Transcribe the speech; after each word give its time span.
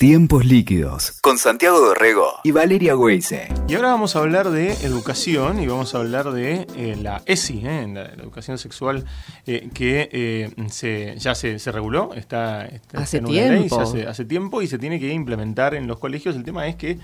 Tiempos 0.00 0.46
líquidos 0.46 1.12
con 1.20 1.36
Santiago 1.36 1.78
Dorrego 1.78 2.40
y 2.42 2.52
Valeria 2.52 2.96
Weise. 2.96 3.59
Y 3.70 3.76
ahora 3.76 3.90
vamos 3.90 4.16
a 4.16 4.18
hablar 4.18 4.50
de 4.50 4.72
educación 4.84 5.62
y 5.62 5.68
vamos 5.68 5.94
a 5.94 5.98
hablar 5.98 6.32
de 6.32 6.66
eh, 6.76 6.96
la 7.00 7.22
ESI, 7.24 7.62
eh, 7.64 7.86
la, 7.88 8.06
educación 8.20 8.58
sexual 8.58 9.04
eh, 9.46 9.68
que 9.72 10.50
se, 10.70 11.14
ya 11.18 11.36
se, 11.36 11.56
reguló, 11.70 12.12
está, 12.14 12.68
hace 12.94 13.18
en 13.18 13.26
una 13.26 13.32
tiempo. 13.32 13.92
Ley, 13.94 14.02
hace, 14.02 14.24
tiempo 14.24 14.60
y 14.60 14.66
se 14.66 14.76
tiene 14.76 14.98
que 14.98 15.12
implementar 15.12 15.76
en 15.76 15.86
los 15.86 16.00
colegios. 16.00 16.34
El 16.34 16.42
tema 16.42 16.66
es 16.66 16.74
que 16.74 16.98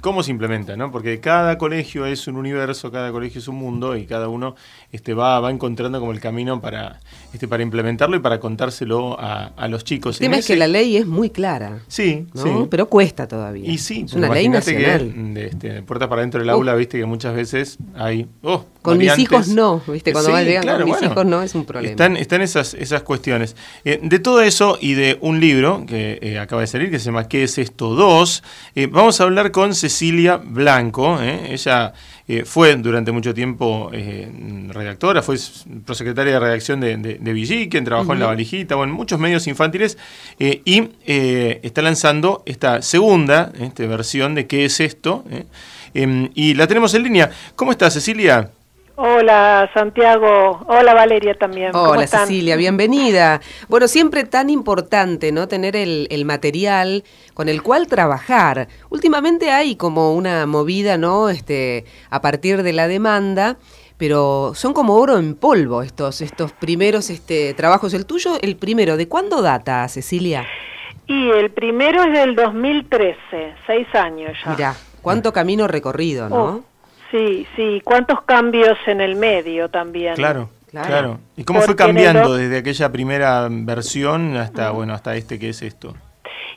cómo 0.00 0.24
se 0.24 0.32
implementa, 0.32 0.76
¿no? 0.76 0.90
Porque 0.90 1.20
cada 1.20 1.56
colegio 1.56 2.04
es 2.04 2.26
un 2.26 2.36
universo, 2.36 2.90
cada 2.90 3.12
colegio 3.12 3.38
es 3.38 3.46
un 3.46 3.54
mundo 3.54 3.96
y 3.96 4.06
cada 4.06 4.28
uno 4.28 4.56
este, 4.90 5.14
va, 5.14 5.38
va 5.38 5.52
encontrando 5.52 6.00
como 6.00 6.10
el 6.10 6.18
camino 6.18 6.60
para, 6.60 6.98
este, 7.32 7.46
para 7.46 7.62
implementarlo 7.62 8.16
y 8.16 8.20
para 8.20 8.40
contárselo 8.40 9.16
a, 9.20 9.68
los 9.68 9.84
chicos. 9.84 10.16
El 10.16 10.26
tema 10.26 10.38
es 10.38 10.46
que 10.48 10.56
la 10.56 10.66
ley 10.66 10.96
es 10.96 11.06
muy 11.06 11.30
clara. 11.30 11.78
Sí, 11.86 12.26
Sí, 12.34 12.50
Pero 12.70 12.88
cuesta 12.88 13.28
todavía. 13.28 13.70
Y 13.70 13.78
sí, 13.78 14.02
es 14.04 14.14
una 14.14 14.28
ley 14.34 14.48
nacional. 14.48 15.12
Que, 15.14 15.20
de, 15.20 15.46
este, 15.46 15.75
puertas 15.84 16.08
para 16.08 16.22
dentro 16.22 16.40
del 16.40 16.50
aula, 16.50 16.74
viste 16.74 16.98
que 16.98 17.06
muchas 17.06 17.34
veces 17.34 17.78
hay. 17.94 18.28
Oh, 18.42 18.64
con 18.86 18.98
mis 18.98 19.18
hijos 19.18 19.48
no, 19.48 19.82
viste, 19.86 20.12
cuando 20.12 20.36
sí, 20.36 20.54
con 20.62 20.84
mis 20.84 21.02
hijos 21.02 21.26
no 21.26 21.42
es 21.42 21.54
un 21.54 21.64
problema. 21.64 21.90
Están, 21.90 22.16
están 22.16 22.40
esas, 22.40 22.74
esas 22.74 23.02
cuestiones. 23.02 23.56
Eh, 23.84 23.98
de 24.02 24.18
todo 24.18 24.40
eso 24.40 24.78
y 24.80 24.94
de 24.94 25.18
un 25.20 25.40
libro 25.40 25.84
que 25.86 26.18
eh, 26.22 26.38
acaba 26.38 26.60
de 26.60 26.68
salir, 26.68 26.90
que 26.90 26.98
se 26.98 27.06
llama 27.06 27.28
¿Qué 27.28 27.42
es 27.42 27.58
esto 27.58 27.94
2? 27.94 28.42
Eh, 28.76 28.86
vamos 28.86 29.20
a 29.20 29.24
hablar 29.24 29.50
con 29.50 29.74
Cecilia 29.74 30.36
Blanco. 30.36 31.20
Ella 31.20 31.92
fue 32.44 32.74
durante 32.74 33.12
mucho 33.12 33.32
tiempo 33.32 33.90
redactora, 34.68 35.22
fue 35.22 35.36
prosecretaria 35.84 36.32
de 36.34 36.40
redacción 36.40 36.80
de, 36.80 36.96
de, 36.96 37.18
de 37.18 37.68
quien 37.68 37.84
trabajó 37.84 38.14
en 38.14 38.20
La 38.20 38.26
Valijita, 38.26 38.74
bueno, 38.74 38.90
en 38.92 38.96
muchos 38.96 39.20
medios 39.20 39.46
infantiles, 39.46 39.96
y 40.38 40.88
está 41.06 41.82
lanzando 41.82 42.42
esta 42.44 42.82
segunda 42.82 43.52
este, 43.60 43.86
versión 43.86 44.34
de 44.34 44.48
¿Qué 44.48 44.64
es 44.64 44.80
esto? 44.80 45.24
Em, 45.94 46.30
y 46.34 46.54
la 46.54 46.66
tenemos 46.66 46.92
en 46.94 47.04
línea. 47.04 47.30
¿Cómo 47.54 47.70
estás, 47.70 47.94
Cecilia? 47.94 48.50
Hola 48.98 49.70
Santiago, 49.74 50.64
hola 50.68 50.94
Valeria 50.94 51.34
también. 51.34 51.70
Hola 51.76 52.06
Cecilia, 52.06 52.56
bienvenida. 52.56 53.42
Bueno, 53.68 53.88
siempre 53.88 54.24
tan 54.24 54.48
importante, 54.48 55.32
¿no? 55.32 55.48
Tener 55.48 55.76
el, 55.76 56.24
material 56.24 57.04
con 57.34 57.50
el 57.50 57.62
cual 57.62 57.88
trabajar. 57.88 58.68
Últimamente 58.88 59.50
hay 59.50 59.76
como 59.76 60.14
una 60.14 60.46
movida, 60.46 60.96
¿no? 60.96 61.28
Este, 61.28 61.84
a 62.08 62.22
partir 62.22 62.62
de 62.62 62.72
la 62.72 62.88
demanda, 62.88 63.58
pero 63.98 64.52
son 64.54 64.72
como 64.72 64.94
oro 64.94 65.18
en 65.18 65.34
polvo 65.34 65.82
estos, 65.82 66.22
estos 66.22 66.52
primeros 66.52 67.10
este, 67.10 67.52
trabajos. 67.52 67.92
El 67.92 68.06
tuyo, 68.06 68.38
el 68.40 68.56
primero, 68.56 68.96
¿de 68.96 69.08
cuándo 69.08 69.42
data, 69.42 69.86
Cecilia? 69.88 70.46
Y 71.06 71.30
el 71.32 71.50
primero 71.50 72.02
es 72.02 72.12
del 72.14 72.34
2013, 72.34 73.56
seis 73.66 73.86
años 73.94 74.32
ya. 74.42 74.50
Mira, 74.52 74.74
cuánto 75.02 75.34
camino 75.34 75.68
recorrido, 75.68 76.30
¿no? 76.30 76.44
Oh. 76.44 76.75
Sí, 77.16 77.46
sí, 77.56 77.80
cuántos 77.82 78.22
cambios 78.22 78.76
en 78.86 79.00
el 79.00 79.16
medio 79.16 79.70
también. 79.70 80.14
Claro. 80.16 80.50
Claro. 80.70 81.20
¿Y 81.36 81.44
cómo 81.44 81.62
fue 81.62 81.74
cambiando 81.74 82.36
desde 82.36 82.58
aquella 82.58 82.92
primera 82.92 83.48
versión 83.50 84.36
hasta 84.36 84.70
bueno 84.72 84.92
hasta 84.92 85.16
este 85.16 85.38
que 85.38 85.48
es 85.48 85.62
esto? 85.62 85.94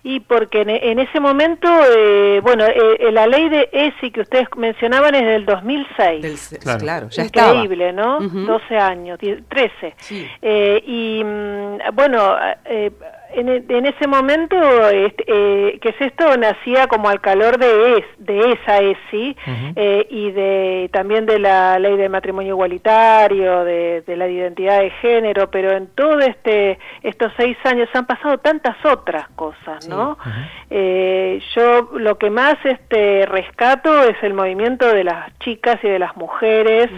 Y 0.04 0.22
porque 0.22 0.62
en, 0.62 1.00
ese 1.00 1.20
momento, 1.20 1.68
eh, 1.68 2.40
bueno, 2.42 2.66
eh, 2.66 2.98
eh, 3.00 3.12
la 3.12 3.28
ley 3.28 3.50
de 3.50 3.70
ESI 3.72 4.12
que 4.12 4.22
ustedes 4.22 4.48
mencionaban 4.56 5.14
es 5.14 5.26
del 5.26 5.46
2006. 5.46 6.58
claro. 6.62 6.80
claro, 6.80 7.10
ya 7.10 7.23
Increíble, 7.26 7.92
¿no? 7.92 8.20
12 8.20 8.78
años, 8.78 9.20
13. 9.20 9.96
Sí. 9.98 10.26
y 10.42 11.22
mm, 11.23 11.78
bueno, 11.94 12.36
en, 13.34 13.50
en, 13.50 13.86
ese 13.86 14.08
momento, 14.08 14.58
este, 14.90 15.24
eh, 15.28 15.80
que 15.82 15.90
es 15.90 16.02
esto, 16.02 16.36
nacía 16.38 16.88
como 16.88 17.10
al 17.10 17.22
calor 17.22 17.58
de, 17.58 18.04
de 18.18 18.52
esa 18.54 18.80
ESI 18.80 19.36
eh, 19.76 20.08
y 20.10 20.32
de 20.32 20.90
también 20.92 21.26
de 21.26 21.40
la 21.40 21.78
ley 21.80 21.96
de 21.98 22.10
matrimonio 22.10 22.54
igualitario, 22.54 23.64
de, 23.64 24.04
la 24.08 24.28
identidad 24.28 24.80
de 24.80 24.89
género, 25.02 25.50
pero 25.50 25.72
en 25.72 25.88
todo 25.88 26.20
este 26.20 26.80
estos 27.04 27.32
seis 27.38 27.58
años 27.64 27.88
han 27.94 28.06
pasado 28.06 28.39
tantas 28.39 28.76
otras 28.84 29.30
cosas, 29.30 29.88
¿no? 29.88 30.18
eh, 30.70 31.39
yo 31.56 31.89
lo 31.94 32.18
que 32.18 32.30
más 32.30 32.56
este 32.64 33.26
rescato 33.26 34.04
es 34.04 34.22
el 34.23 34.34
movimiento 34.34 34.92
de 34.94 35.04
las 35.04 35.38
chicas 35.39 35.78
y 35.84 35.88
de 35.88 36.00
las 36.00 36.16
mujeres. 36.18 36.89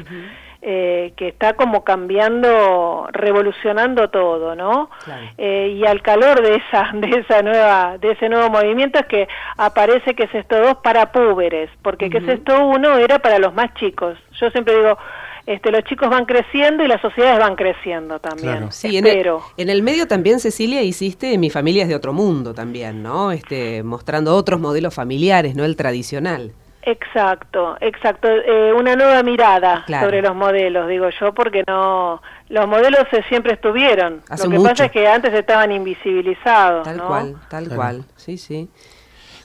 Eh, 0.63 1.13
que 1.15 1.29
está 1.29 1.53
como 1.53 1.83
cambiando, 1.83 3.07
revolucionando 3.11 4.11
todo, 4.11 4.55
¿no? 4.55 4.91
Eh, 5.39 5.75
y 5.75 5.87
al 5.87 6.03
calor 6.03 6.39
de 6.43 6.57
esa, 6.57 6.91
de 6.93 7.07
esa 7.19 7.41
nueva, 7.41 7.97
de 7.97 8.11
ese 8.11 8.29
nuevo 8.29 8.51
movimiento 8.51 8.99
es 8.99 9.07
que 9.07 9.27
aparece 9.57 10.13
que 10.13 10.25
es 10.25 10.35
esto 10.35 10.59
dos 10.59 10.77
para 10.83 11.11
púberes, 11.11 11.71
porque 11.81 12.11
que 12.11 12.19
es 12.19 12.27
esto 12.27 12.63
uno 12.63 12.95
era 12.97 13.17
para 13.17 13.39
los 13.39 13.55
más 13.55 13.73
chicos. 13.73 14.19
Yo 14.39 14.51
siempre 14.51 14.75
digo, 14.75 14.99
este, 15.47 15.71
los 15.71 15.83
chicos 15.85 16.09
van 16.09 16.25
creciendo 16.25 16.83
y 16.83 16.87
las 16.87 17.01
sociedades 17.01 17.39
van 17.39 17.55
creciendo 17.55 18.19
también. 18.19 18.71
Sí, 18.71 18.97
en 18.97 19.07
el, 19.07 19.27
en 19.57 19.69
el, 19.69 19.81
medio 19.81 20.07
también, 20.07 20.39
Cecilia, 20.39 20.83
hiciste 20.83 21.39
Mi 21.39 21.49
familia 21.49 21.83
es 21.83 21.89
de 21.89 21.95
otro 21.95 22.13
mundo 22.13 22.53
también, 22.53 23.01
¿no? 23.01 23.31
Este, 23.31 23.81
mostrando 23.81 24.35
otros 24.35 24.59
modelos 24.59 24.93
familiares, 24.93 25.55
no 25.55 25.65
el 25.65 25.75
tradicional. 25.75 26.53
Exacto, 26.83 27.77
exacto. 27.79 28.27
Eh, 28.27 28.73
una 28.73 28.95
nueva 28.95 29.21
mirada 29.23 29.85
sobre 29.87 30.21
los 30.21 30.35
modelos, 30.35 30.87
digo 30.87 31.09
yo, 31.19 31.33
porque 31.33 31.63
no 31.67 32.21
los 32.49 32.67
modelos 32.67 33.05
siempre 33.29 33.53
estuvieron. 33.53 34.21
Lo 34.29 34.49
que 34.49 34.59
pasa 34.59 34.85
es 34.85 34.91
que 34.91 35.07
antes 35.07 35.33
estaban 35.33 35.71
invisibilizados. 35.71 36.83
Tal 36.83 37.01
cual, 37.01 37.35
tal 37.49 37.69
cual. 37.69 38.03
Sí, 38.15 38.37
sí. 38.37 38.69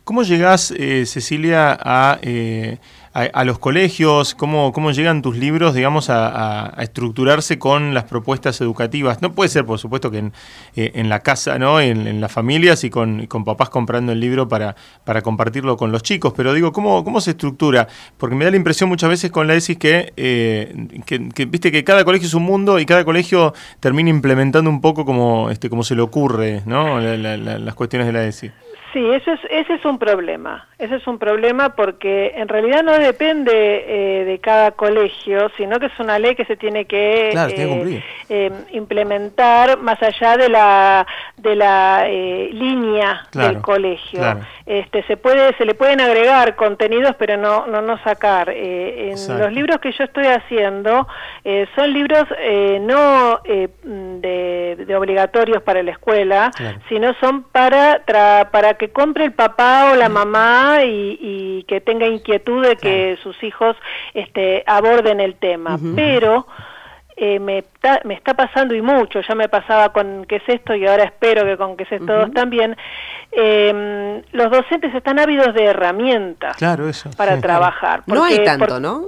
¿Cómo 0.02 0.22
llegás, 0.22 0.70
eh, 0.70 1.04
Cecilia, 1.04 1.76
a 1.78 2.18
eh, 2.22 2.78
a, 3.16 3.44
los 3.44 3.58
colegios? 3.58 4.34
¿Cómo, 4.34 4.72
¿Cómo 4.72 4.90
llegan 4.90 5.22
tus 5.22 5.36
libros, 5.36 5.74
digamos, 5.74 6.10
a, 6.10 6.74
estructurarse 6.78 7.58
con 7.58 7.94
las 7.94 8.04
propuestas 8.04 8.60
educativas? 8.60 9.22
No 9.22 9.32
puede 9.32 9.48
ser, 9.48 9.64
por 9.64 9.78
supuesto, 9.78 10.10
que 10.10 10.18
en, 10.18 10.32
eh, 10.74 11.04
la 11.04 11.20
casa, 11.20 11.58
¿no? 11.58 11.80
En, 11.80 12.20
las 12.20 12.30
familias 12.30 12.84
y 12.84 12.90
con, 12.90 13.26
papás 13.44 13.70
comprando 13.70 14.12
el 14.12 14.20
libro 14.20 14.48
para, 14.48 14.76
para 15.04 15.22
compartirlo 15.22 15.76
con 15.76 15.92
los 15.92 16.02
chicos, 16.02 16.34
pero 16.36 16.52
digo, 16.52 16.72
¿cómo, 16.72 17.04
¿cómo 17.04 17.20
se 17.20 17.30
estructura? 17.30 17.88
Porque 18.18 18.36
me 18.36 18.44
da 18.44 18.50
la 18.50 18.56
impresión 18.58 18.88
muchas 18.88 19.08
veces 19.08 19.30
con 19.30 19.46
la 19.46 19.54
ESIS 19.54 19.78
que, 19.78 20.12
eh, 20.16 20.88
que, 21.06 21.46
viste, 21.46 21.72
que 21.72 21.84
cada 21.84 22.04
colegio 22.04 22.26
es 22.28 22.34
un 22.34 22.42
mundo 22.42 22.78
y 22.78 22.84
cada 22.84 23.04
colegio 23.04 23.54
termina 23.80 24.10
implementando 24.10 24.68
un 24.68 24.80
poco 24.80 25.06
como, 25.06 25.50
este, 25.50 25.70
como 25.70 25.84
se 25.84 25.94
le 25.94 26.02
ocurre, 26.02 26.62
¿no? 26.66 27.00
las 27.00 27.74
cuestiones 27.74 28.06
de 28.06 28.12
la 28.12 28.24
ESI. 28.26 28.50
Sí, 28.96 29.10
eso 29.10 29.30
es, 29.30 29.40
ese 29.50 29.74
es 29.74 29.84
un 29.84 29.98
problema. 29.98 30.66
Ese 30.78 30.96
es 30.96 31.06
un 31.06 31.18
problema 31.18 31.70
porque 31.70 32.32
en 32.36 32.48
realidad 32.48 32.82
no 32.82 32.92
depende 32.98 33.50
eh, 33.52 34.24
de 34.24 34.38
cada 34.40 34.72
colegio, 34.72 35.50
sino 35.56 35.78
que 35.78 35.86
es 35.86 35.98
una 35.98 36.18
ley 36.18 36.34
que 36.34 36.44
se 36.44 36.56
tiene 36.56 36.84
que 36.84 37.30
eh, 37.30 38.02
eh, 38.28 38.52
implementar 38.72 39.78
más 39.78 40.02
allá 40.02 40.36
de 40.36 40.50
la 40.50 41.06
de 41.38 41.56
la 41.56 42.06
línea 42.06 43.26
del 43.32 43.62
colegio. 43.62 44.20
Este, 44.66 45.02
se 45.04 45.16
puede 45.16 45.54
se 45.56 45.64
le 45.64 45.74
pueden 45.74 46.00
agregar 46.02 46.56
contenidos, 46.56 47.16
pero 47.18 47.38
no 47.38 47.66
no 47.66 47.80
no 47.80 47.96
sacar. 48.02 48.50
en 48.50 49.16
los 49.38 49.52
libros 49.52 49.78
que 49.78 49.92
yo 49.92 50.04
estoy 50.04 50.26
haciendo 50.26 51.06
son 51.74 51.92
libros 51.92 52.24
no 52.82 53.40
de, 53.44 54.94
obligatorios 54.94 55.62
para 55.62 55.82
la 55.82 55.92
escuela, 55.92 56.50
sino 56.90 57.14
son 57.14 57.44
para 57.44 58.02
para 58.50 58.74
que 58.74 58.85
compre 58.90 59.24
el 59.24 59.32
papá 59.32 59.90
o 59.92 59.96
la 59.96 60.08
mamá 60.08 60.84
y, 60.84 61.64
que 61.68 61.80
tenga 61.80 62.06
inquietud 62.06 62.64
de 62.64 62.76
que 62.76 63.18
sus 63.22 63.42
hijos 63.42 63.76
este, 64.14 64.62
aborden 64.66 65.20
el 65.20 65.34
tema. 65.34 65.78
Pero 65.94 66.46
eh, 67.16 67.38
me, 67.38 67.64
me 68.04 68.14
está 68.14 68.34
pasando 68.34 68.74
y 68.74 68.82
mucho, 68.82 69.22
ya 69.26 69.34
me 69.34 69.48
pasaba 69.48 69.88
con 69.90 70.26
qué 70.26 70.36
es 70.36 70.48
esto 70.48 70.74
y 70.74 70.86
ahora 70.86 71.04
espero 71.04 71.44
que 71.44 71.56
con 71.56 71.74
qué 71.74 71.84
es 71.84 71.92
esto 71.92 72.30
también, 72.34 72.76
em, 73.32 74.22
los 74.32 74.50
docentes 74.50 74.94
están 74.94 75.18
ávidos 75.18 75.54
de 75.54 75.64
herramientas 75.64 76.58
para 77.16 77.40
trabajar. 77.40 78.02
no 78.06 78.22
hay 78.22 78.44
tanto, 78.44 78.80
¿no? 78.80 79.06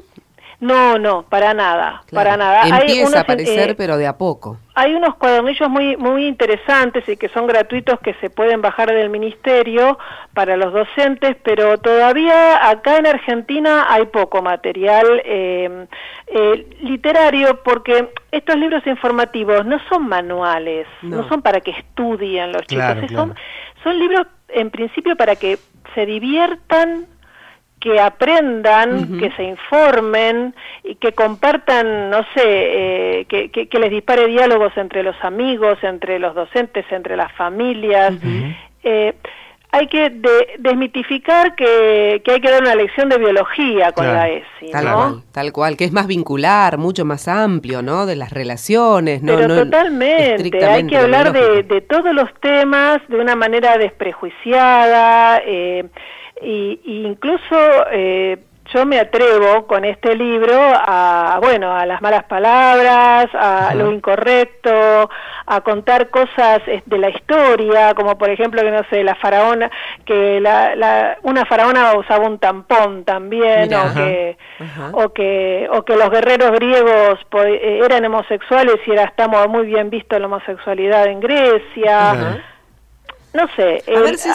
No, 0.60 0.98
no, 0.98 1.22
para 1.22 1.54
nada, 1.54 2.02
para 2.12 2.36
nada. 2.36 2.62
Empieza 2.66 3.18
a 3.18 3.22
aparecer, 3.22 3.70
eh, 3.70 3.74
pero 3.76 3.96
de 3.96 4.08
a 4.08 4.18
poco. 4.18 4.56
Hay 4.74 4.92
unos 4.92 5.14
cuadernillos 5.14 5.68
muy 5.70 5.96
muy 5.96 6.26
interesantes 6.26 7.08
y 7.08 7.16
que 7.16 7.28
son 7.28 7.46
gratuitos 7.46 8.00
que 8.00 8.14
se 8.14 8.28
pueden 8.28 8.60
bajar 8.60 8.92
del 8.92 9.08
ministerio 9.08 9.98
para 10.34 10.56
los 10.56 10.72
docentes, 10.72 11.36
pero 11.44 11.78
todavía 11.78 12.68
acá 12.68 12.96
en 12.96 13.06
Argentina 13.06 13.86
hay 13.88 14.06
poco 14.06 14.42
material 14.42 15.22
eh, 15.24 15.86
eh, 16.26 16.66
literario 16.82 17.62
porque 17.62 18.10
estos 18.32 18.56
libros 18.56 18.84
informativos 18.84 19.64
no 19.64 19.78
son 19.88 20.08
manuales, 20.08 20.88
no, 21.02 21.28
son 21.28 21.40
para 21.40 21.60
que 21.60 21.70
estudien 21.70 22.50
los 22.52 22.62
chicos, 22.62 22.96
Son, 23.12 23.32
son 23.84 23.98
libros 23.98 24.26
en 24.48 24.70
principio 24.70 25.14
para 25.14 25.36
que 25.36 25.58
se 25.94 26.04
diviertan 26.04 27.06
que 27.80 28.00
aprendan, 28.00 29.18
que 29.18 29.30
se 29.32 29.44
informen 29.44 30.54
y 30.82 30.96
que 30.96 31.12
compartan, 31.12 32.10
no 32.10 32.22
sé, 32.34 32.42
eh, 32.44 33.24
que, 33.26 33.50
que, 33.50 33.78
les 33.78 33.90
dispare 33.90 34.26
diálogos 34.26 34.76
entre 34.76 35.02
los 35.02 35.16
amigos, 35.22 35.78
entre 35.82 36.18
los 36.18 36.34
docentes, 36.34 36.84
entre 36.90 37.16
las 37.16 37.32
familias. 37.32 38.14
Eh, 38.82 39.14
hay 39.70 39.86
que 39.86 40.10
desmitificar 40.58 41.54
que, 41.54 42.22
hay 42.26 42.40
que 42.40 42.50
dar 42.50 42.62
una 42.62 42.74
lección 42.74 43.10
de 43.10 43.18
biología 43.18 43.92
con 43.92 44.06
la 44.06 44.28
ESI, 44.28 44.70
tal 44.72 44.84
Cual, 44.84 45.22
tal 45.30 45.52
cual, 45.52 45.76
que 45.76 45.84
es 45.84 45.92
más 45.92 46.06
vincular, 46.06 46.78
mucho 46.78 47.04
más 47.04 47.28
amplio, 47.28 47.82
¿no? 47.82 48.06
De 48.06 48.16
las 48.16 48.32
relaciones, 48.32 49.22
¿no? 49.22 49.36
Pero 49.36 49.64
totalmente, 49.64 50.64
hay 50.64 50.86
que 50.86 50.96
hablar 50.96 51.32
de, 51.32 51.64
de, 51.64 51.80
todos 51.82 52.14
los 52.14 52.32
temas 52.40 53.00
de 53.08 53.16
una 53.20 53.36
manera 53.36 53.76
desprejuiciada, 53.76 55.42
eh, 55.44 55.84
y, 56.42 56.80
incluso 57.04 57.56
eh, 57.92 58.38
yo 58.72 58.84
me 58.84 58.98
atrevo 58.98 59.66
con 59.66 59.84
este 59.84 60.14
libro 60.14 60.54
a, 60.54 61.38
bueno, 61.40 61.74
a 61.74 61.86
las 61.86 62.02
malas 62.02 62.24
palabras, 62.24 63.26
a 63.34 63.74
lo 63.74 63.90
incorrecto, 63.90 65.08
a 65.46 65.60
contar 65.62 66.10
cosas 66.10 66.60
de 66.84 66.98
la 66.98 67.08
historia, 67.08 67.94
como 67.94 68.18
por 68.18 68.28
ejemplo 68.28 68.60
que 68.60 68.70
no 68.70 68.82
sé, 68.90 69.02
la 69.04 69.14
faraona, 69.14 69.70
que 70.04 70.38
la, 70.40 71.16
una 71.22 71.46
faraona 71.46 71.94
usaba 71.94 72.26
un 72.26 72.38
tampón 72.38 73.04
también, 73.04 73.72
o, 73.72 73.94
que, 73.94 74.36
o 74.92 75.08
que 75.14 75.68
o 75.72 75.84
que 75.84 75.96
los 75.96 76.10
guerreros 76.10 76.52
griegos 76.52 77.20
eh, 77.46 77.80
eran 77.82 78.04
homosexuales 78.04 78.76
y 78.86 78.90
era 78.90 79.04
estamos 79.04 79.48
muy 79.48 79.66
bien 79.66 79.88
visto 79.88 80.18
la 80.18 80.26
homosexualidad 80.26 81.06
en 81.06 81.20
Grecia. 81.20 82.42
No 83.34 83.46
sé, 83.56 83.84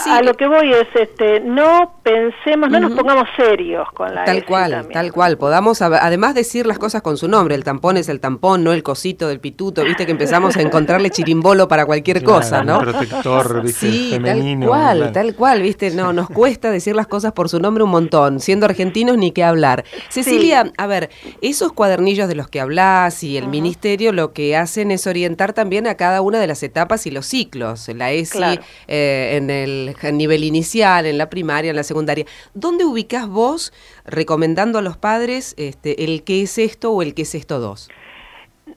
a, 0.07 0.21
lo 0.21 0.35
que 0.35 0.47
voy 0.47 0.71
es, 0.71 0.87
este, 0.93 1.39
no 1.39 1.95
pensemos, 2.03 2.69
no 2.69 2.79
nos 2.79 2.91
pongamos 2.91 3.27
serios 3.35 3.91
con 3.91 4.13
la 4.13 4.23
Tal 4.23 4.45
cual, 4.45 4.87
tal 4.93 5.11
cual, 5.11 5.37
podamos 5.37 5.81
además 5.81 6.35
decir 6.35 6.67
las 6.67 6.77
cosas 6.77 7.01
con 7.01 7.17
su 7.17 7.27
nombre, 7.27 7.55
el 7.55 7.63
tampón 7.63 7.97
es 7.97 8.07
el 8.07 8.19
tampón, 8.19 8.63
no 8.63 8.71
el 8.71 8.83
cosito 8.83 9.27
del 9.27 9.39
pituto, 9.39 9.83
viste 9.83 10.05
que 10.05 10.11
empezamos 10.11 10.57
a 10.57 10.61
encontrarle 10.61 11.09
chirimbolo 11.09 11.67
para 11.67 11.87
cualquier 11.87 12.23
cosa, 12.23 12.63
¿no? 12.63 12.79
protector, 12.79 13.61
viste, 13.63 13.91
sí, 13.91 14.19
tal 14.23 14.59
cual, 14.63 15.11
tal 15.11 15.35
cual, 15.35 15.63
viste, 15.63 15.89
no, 15.89 16.13
nos 16.13 16.29
cuesta 16.29 16.69
decir 16.69 16.95
las 16.95 17.07
cosas 17.07 17.33
por 17.33 17.49
su 17.49 17.59
nombre 17.59 17.83
un 17.83 17.89
montón, 17.89 18.39
siendo 18.39 18.67
argentinos 18.67 19.17
ni 19.17 19.31
qué 19.31 19.43
hablar. 19.43 19.85
Cecilia, 20.09 20.71
a 20.77 20.85
ver, 20.85 21.09
esos 21.41 21.73
cuadernillos 21.73 22.27
de 22.27 22.35
los 22.35 22.47
que 22.47 22.61
hablas 22.61 23.23
y 23.23 23.37
el 23.37 23.47
ministerio 23.47 24.13
lo 24.13 24.33
que 24.33 24.55
hacen 24.55 24.91
es 24.91 25.07
orientar 25.07 25.53
también 25.53 25.87
a 25.87 25.95
cada 25.95 26.21
una 26.21 26.39
de 26.39 26.45
las 26.45 26.61
etapas 26.61 27.07
y 27.07 27.11
los 27.11 27.25
ciclos, 27.25 27.87
la 27.87 28.11
ESI... 28.11 28.59
Eh, 28.87 29.37
en 29.37 29.49
el 29.49 29.95
nivel 30.13 30.43
inicial, 30.43 31.05
en 31.05 31.17
la 31.17 31.29
primaria, 31.29 31.69
en 31.69 31.75
la 31.75 31.83
secundaria. 31.83 32.25
¿Dónde 32.53 32.85
ubicás 32.85 33.27
vos 33.27 33.73
recomendando 34.05 34.79
a 34.79 34.81
los 34.81 34.97
padres 34.97 35.55
este, 35.57 36.03
el 36.03 36.23
qué 36.23 36.43
es 36.43 36.57
esto 36.57 36.91
o 36.91 37.01
el 37.01 37.13
qué 37.13 37.23
es 37.23 37.35
esto 37.35 37.59
2? 37.59 37.89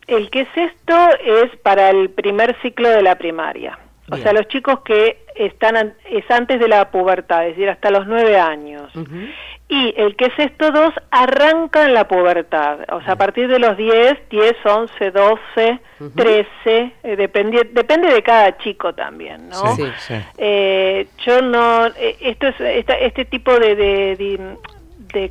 El 0.06 0.30
qué 0.30 0.42
es 0.42 0.48
esto 0.56 0.94
es 1.24 1.56
para 1.62 1.90
el 1.90 2.10
primer 2.10 2.56
ciclo 2.62 2.88
de 2.88 3.02
la 3.02 3.16
primaria. 3.16 3.78
O 4.10 4.16
sea, 4.16 4.32
los 4.32 4.46
chicos 4.48 4.80
que 4.84 5.24
están 5.34 5.94
es 6.04 6.30
antes 6.30 6.60
de 6.60 6.68
la 6.68 6.90
pubertad, 6.90 7.44
es 7.46 7.56
decir, 7.56 7.68
hasta 7.68 7.90
los 7.90 8.06
nueve 8.06 8.38
años. 8.38 8.92
Y 9.68 9.94
el 9.96 10.14
que 10.14 10.26
es 10.26 10.38
esto 10.38 10.70
dos 10.70 10.94
arranca 11.10 11.84
en 11.84 11.94
la 11.94 12.06
pubertad, 12.06 12.78
o 12.92 13.02
sea, 13.02 13.14
a 13.14 13.16
partir 13.16 13.48
de 13.48 13.58
los 13.58 13.76
10, 13.76 14.28
10, 14.30 14.54
11, 14.64 15.10
12, 15.10 15.80
13, 16.14 16.92
depende, 17.16 17.68
depende 17.72 18.14
de 18.14 18.22
cada 18.22 18.56
chico 18.58 18.94
también, 18.94 19.48
¿no? 19.48 19.74
Sí, 19.74 19.82
sí. 19.98 20.14
Eh, 20.38 21.08
yo 21.24 21.42
no, 21.42 21.86
eh, 21.86 22.16
esto 22.20 22.46
es, 22.46 22.54
este 22.60 23.24
tipo 23.24 23.58
de, 23.58 23.74
de, 23.74 24.16
de 24.16 24.56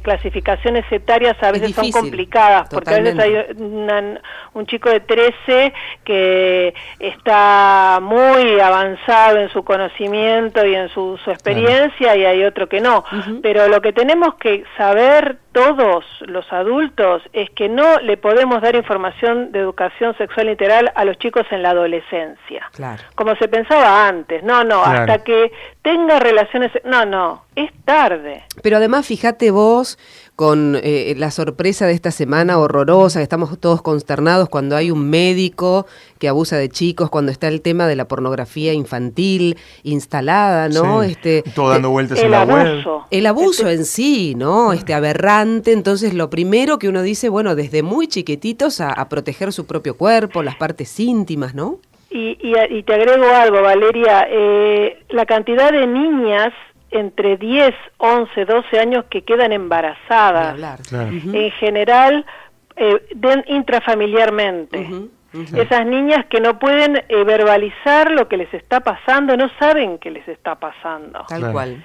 clasificaciones 0.01 0.85
etarias 0.91 1.35
a 1.41 1.51
veces 1.51 1.73
son 1.73 1.91
complicadas, 1.91 2.69
porque 2.69 2.93
a 2.93 2.99
veces 2.99 3.19
hay 3.19 3.35
un 4.53 4.65
chico 4.65 4.89
de 4.89 4.99
13 4.99 5.73
que 6.03 6.73
está 6.99 7.99
muy 8.01 8.59
avanzado 8.59 9.39
en 9.39 9.49
su 9.49 9.63
conocimiento 9.63 10.65
y 10.65 10.75
en 10.75 10.89
su, 10.89 11.19
experiencia 11.27 12.15
y 12.15 12.25
hay 12.25 12.43
otro 12.43 12.67
que 12.67 12.81
no. 12.81 13.03
Pero 13.41 13.67
lo 13.67 13.81
que 13.81 13.93
tenemos 13.93 14.35
que 14.35 14.63
saber 14.77 15.37
todos 15.55 16.03
los 16.27 16.51
adultos 16.51 17.21
es 17.31 17.49
que 17.51 17.69
no 17.69 17.99
le 18.01 18.17
podemos 18.17 18.61
dar 18.61 18.75
información 18.75 19.53
de 19.53 19.59
educación 19.59 20.13
sexual 20.17 20.49
integral 20.49 20.91
a 20.93 21.05
los 21.05 21.17
chicos 21.17 21.45
en 21.49 21.61
la 21.61 21.69
adolescencia, 21.69 22.69
como 23.15 23.37
se 23.37 23.47
pensaba 23.47 24.05
antes. 24.05 24.43
No, 24.43 24.65
no, 24.65 24.83
hasta 24.83 25.23
que 25.23 25.53
tenga 25.81 26.19
relaciones, 26.19 26.73
no, 26.83 27.05
no, 27.05 27.45
es 27.55 27.71
tarde. 27.85 28.43
Pero 28.61 28.75
además, 28.75 29.07
fíjate 29.07 29.49
vos 29.49 29.97
con 30.35 30.77
eh, 30.83 31.13
la 31.17 31.31
sorpresa 31.31 31.87
de 31.87 31.93
esta 31.93 32.11
semana 32.11 32.59
horrorosa, 32.59 33.19
que 33.19 33.23
estamos 33.23 33.57
todos 33.59 33.81
consternados 33.81 34.49
cuando 34.49 34.75
hay 34.75 34.91
un 34.91 35.09
médico 35.09 35.85
que 36.19 36.27
abusa 36.27 36.57
de 36.57 36.69
chicos, 36.69 37.09
cuando 37.09 37.31
está 37.31 37.47
el 37.47 37.61
tema 37.61 37.87
de 37.87 37.95
la 37.95 38.07
pornografía 38.07 38.73
infantil 38.73 39.57
instalada, 39.83 40.67
¿no? 40.67 41.03
este, 41.03 41.43
todo 41.55 41.69
dando 41.69 41.89
vueltas 41.89 42.19
en 42.19 42.31
la 42.31 42.41
abuso. 42.41 42.97
web. 42.97 43.05
El 43.11 43.25
abuso 43.27 43.69
en 43.69 43.85
sí, 43.85 44.35
¿no? 44.35 44.73
Este 44.73 44.93
aberrante. 44.93 45.71
Entonces, 45.71 46.13
lo 46.13 46.29
primero 46.29 46.79
que 46.79 46.89
uno 46.89 47.01
dice, 47.01 47.29
bueno, 47.29 47.55
desde 47.55 47.81
muy 47.81 48.07
chiquititos 48.07 48.81
a, 48.81 49.05
proteger 49.07 49.53
su 49.53 49.65
propio 49.65 49.95
cuerpo, 49.95 50.41
las 50.41 50.55
partes 50.55 50.99
íntimas, 50.99 51.53
¿no? 51.53 51.77
Y, 52.09 52.37
y, 52.41 52.83
te 52.83 52.93
agrego 52.93 53.25
algo, 53.25 53.61
Valeria, 53.61 54.25
eh, 54.29 55.03
la 55.09 55.25
cantidad 55.25 55.71
de 55.71 55.85
niñas 55.85 56.53
entre 56.95 57.37
10, 57.37 57.73
11, 57.97 58.45
12 58.45 58.79
años 58.79 59.05
que 59.09 59.23
quedan 59.23 59.51
embarazadas, 59.51 60.91
en 60.91 61.51
general 61.51 62.25
eh, 62.75 63.01
intrafamiliarmente. 63.47 65.09
Esas 65.53 65.85
niñas 65.85 66.25
que 66.27 66.39
no 66.39 66.59
pueden 66.59 67.03
eh, 67.09 67.23
verbalizar 67.25 68.09
lo 68.11 68.29
que 68.29 68.37
les 68.37 68.53
está 68.53 68.79
pasando, 68.79 69.35
no 69.35 69.49
saben 69.59 69.97
qué 69.97 70.09
les 70.09 70.25
está 70.29 70.55
pasando. 70.55 71.25
Tal 71.27 71.51
cual. 71.51 71.83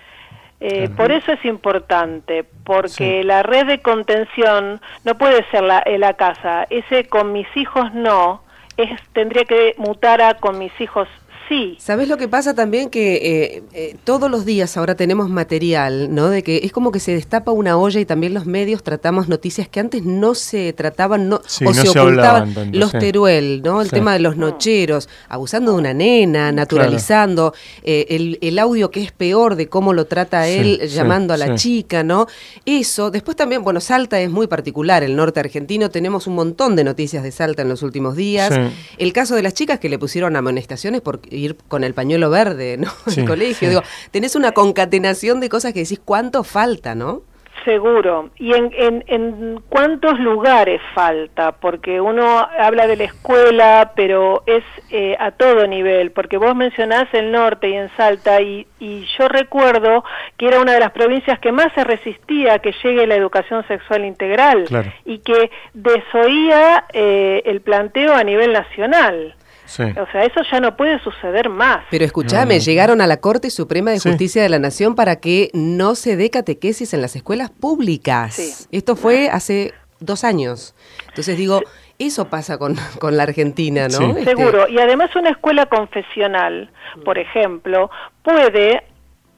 Eh, 0.61 0.89
por 0.95 1.11
eso 1.11 1.33
es 1.33 1.45
importante, 1.45 2.45
porque 2.65 3.25
la 3.25 3.43
red 3.43 3.67
de 3.67 3.81
contención 3.81 4.81
no 5.05 5.17
puede 5.17 5.45
ser 5.51 5.65
la, 5.65 5.83
la 5.99 6.15
casa. 6.15 6.67
Ese 6.71 7.09
con 7.09 7.33
mis 7.33 7.49
hijos 7.57 7.93
no, 7.95 8.43
es, 8.77 8.91
tendría 9.15 9.45
que 9.45 9.75
mutar 9.79 10.21
a 10.21 10.35
con 10.35 10.59
mis 10.59 10.79
hijos 10.81 11.09
sí. 11.51 11.77
¿Sabes 11.79 12.09
lo 12.09 12.17
que 12.17 12.29
pasa 12.29 12.55
también? 12.55 12.89
Que 12.89 13.17
eh, 13.17 13.63
eh, 13.73 13.97
todos 14.05 14.31
los 14.31 14.45
días 14.45 14.77
ahora 14.77 14.95
tenemos 14.95 15.29
material, 15.29 16.15
¿no? 16.15 16.31
De 16.31 16.43
que 16.43 16.61
es 16.63 16.73
como 16.73 16.93
que 16.93 17.01
se 17.01 17.13
destapa 17.13 17.51
una 17.51 17.77
olla 17.77 18.01
y 18.01 18.05
también 18.05 18.33
los 18.33 18.47
medios 18.47 18.83
tratamos 18.83 19.29
noticias 19.29 19.69
que 19.69 19.81
antes 19.81 20.05
no 20.05 20.35
se 20.35 20.73
trataban 20.73 21.29
no, 21.29 21.37
o 21.37 21.75
se, 21.75 21.89
ocultaban. 21.89 22.55
los 22.73 22.93
teruel, 22.93 23.63
¿no? 23.63 23.83
El 23.83 23.91
tema 23.91 24.13
de 24.13 24.21
los 24.21 24.37
nocheros, 24.37 25.09
abusando 25.29 25.73
de 25.73 25.79
una 25.79 25.93
nena, 25.93 26.53
naturalizando, 26.53 27.53
eh, 27.83 28.39
el, 28.41 28.59
audio 28.61 28.91
que 28.91 29.03
es 29.03 29.11
peor 29.11 29.57
de 29.57 29.69
cómo 29.69 29.95
lo 29.95 30.05
trata 30.05 30.47
él 30.47 30.81
llamando 30.87 31.33
a 31.35 31.37
la 31.39 31.55
chica, 31.55 32.03
¿no? 32.05 32.27
Eso, 32.65 33.11
después 33.11 33.37
también, 33.37 33.65
bueno, 33.65 33.81
Salta 33.81 34.21
es 34.21 34.31
muy 34.31 34.47
particular, 34.47 35.03
el 35.03 35.17
norte 35.17 35.41
argentino, 35.41 35.91
tenemos 35.91 36.27
un 36.27 36.35
montón 36.35 36.77
de 36.77 36.85
noticias 36.85 37.23
de 37.23 37.33
Salta 37.33 37.63
en 37.63 37.69
los 37.69 37.83
últimos 37.83 38.17
días. 38.17 38.53
El 38.99 39.13
caso 39.13 39.35
de 39.35 39.43
las 39.43 39.55
chicas 39.55 39.81
que 39.81 39.89
le 39.89 39.99
pusieron 39.99 40.37
amonestaciones 40.37 41.01
porque 41.01 41.40
ir 41.41 41.57
con 41.69 41.85
el 41.85 41.95
pañuelo 41.95 42.31
verde, 42.31 42.77
¿no? 42.79 42.91
el 43.17 43.27
colegio. 43.27 43.69
Digo, 43.69 43.83
tenés 44.11 44.37
una 44.37 44.53
concatenación 44.53 45.41
de 45.41 45.49
cosas 45.49 45.73
que 45.73 45.81
decís 45.81 46.01
cuánto 46.05 46.45
falta, 46.45 46.95
¿no? 46.95 47.23
Seguro. 47.65 48.31
¿Y 48.37 48.55
en, 48.55 48.71
en, 48.75 49.05
en, 49.07 49.61
cuántos 49.69 50.19
lugares 50.19 50.81
falta? 50.95 51.53
Porque 51.53 52.01
uno 52.01 52.39
habla 52.59 52.87
de 52.87 52.97
la 52.97 53.05
escuela, 53.05 53.93
pero 53.95 54.43
es 54.47 54.65
eh, 54.91 55.17
a 55.19 55.33
todo 55.33 55.67
nivel, 55.67 56.11
porque 56.13 56.39
vos 56.39 56.57
mencionás 56.57 57.13
el 57.13 57.31
norte 57.31 57.69
y 57.69 57.75
en 57.75 57.91
Salta, 57.97 58.41
y, 58.41 58.67
y, 58.79 59.07
yo 59.19 59.29
recuerdo 59.29 60.05
que 60.39 60.47
era 60.49 60.61
una 60.61 60.73
de 60.73 60.81
las 60.81 60.93
provincias 60.93 61.39
que 61.39 61.53
más 61.53 61.73
se 61.75 61.85
resistía 61.85 62.55
a 62.55 62.59
que 62.61 62.75
llegue 62.83 63.07
la 63.07 63.17
educación 63.17 63.67
sexual 63.69 64.05
integral 64.05 64.65
y 65.05 65.19
que 65.19 65.51
desoía 65.75 66.85
eh, 66.93 67.43
el 67.45 67.61
planteo 67.61 68.15
a 68.15 68.25
nivel 68.25 68.53
nacional. 68.53 69.35
O 69.79 70.11
sea, 70.11 70.25
eso 70.25 70.41
ya 70.51 70.61
no 70.61 70.77
puede 70.77 70.99
suceder 71.01 71.49
más. 71.49 71.85
Pero 71.91 72.05
escúchame, 72.05 72.61
llegaron 72.61 73.01
a 73.01 73.07
la 73.07 73.19
Corte 73.19 73.51
Suprema 73.51 73.91
de 73.91 74.01
Justicia 74.01 74.43
de 74.43 74.49
la 74.49 74.59
Nación 74.59 74.95
para 74.95 75.17
que 75.17 75.51
no 75.55 75.95
se 75.95 76.17
dé 76.17 76.31
catequesis 76.31 76.93
en 76.95 77.03
las 77.03 77.15
escuelas 77.17 77.51
públicas. 77.51 78.69
Esto 78.73 78.97
fue 78.97 79.29
hace 79.31 79.73
dos 80.01 80.25
años. 80.25 80.75
Entonces 81.09 81.37
digo, 81.37 81.61
eso 81.99 82.29
pasa 82.29 82.59
con, 82.59 82.77
con 82.99 83.17
la 83.17 83.25
Argentina, 83.25 83.87
¿no? 83.89 84.17
Este 84.17 84.25
Seguro. 84.25 84.69
Y 84.69 84.79
además 84.79 85.15
una 85.15 85.31
escuela 85.31 85.67
confesional, 85.67 86.71
por 87.05 87.19
ejemplo, 87.19 87.91
puede 88.23 88.83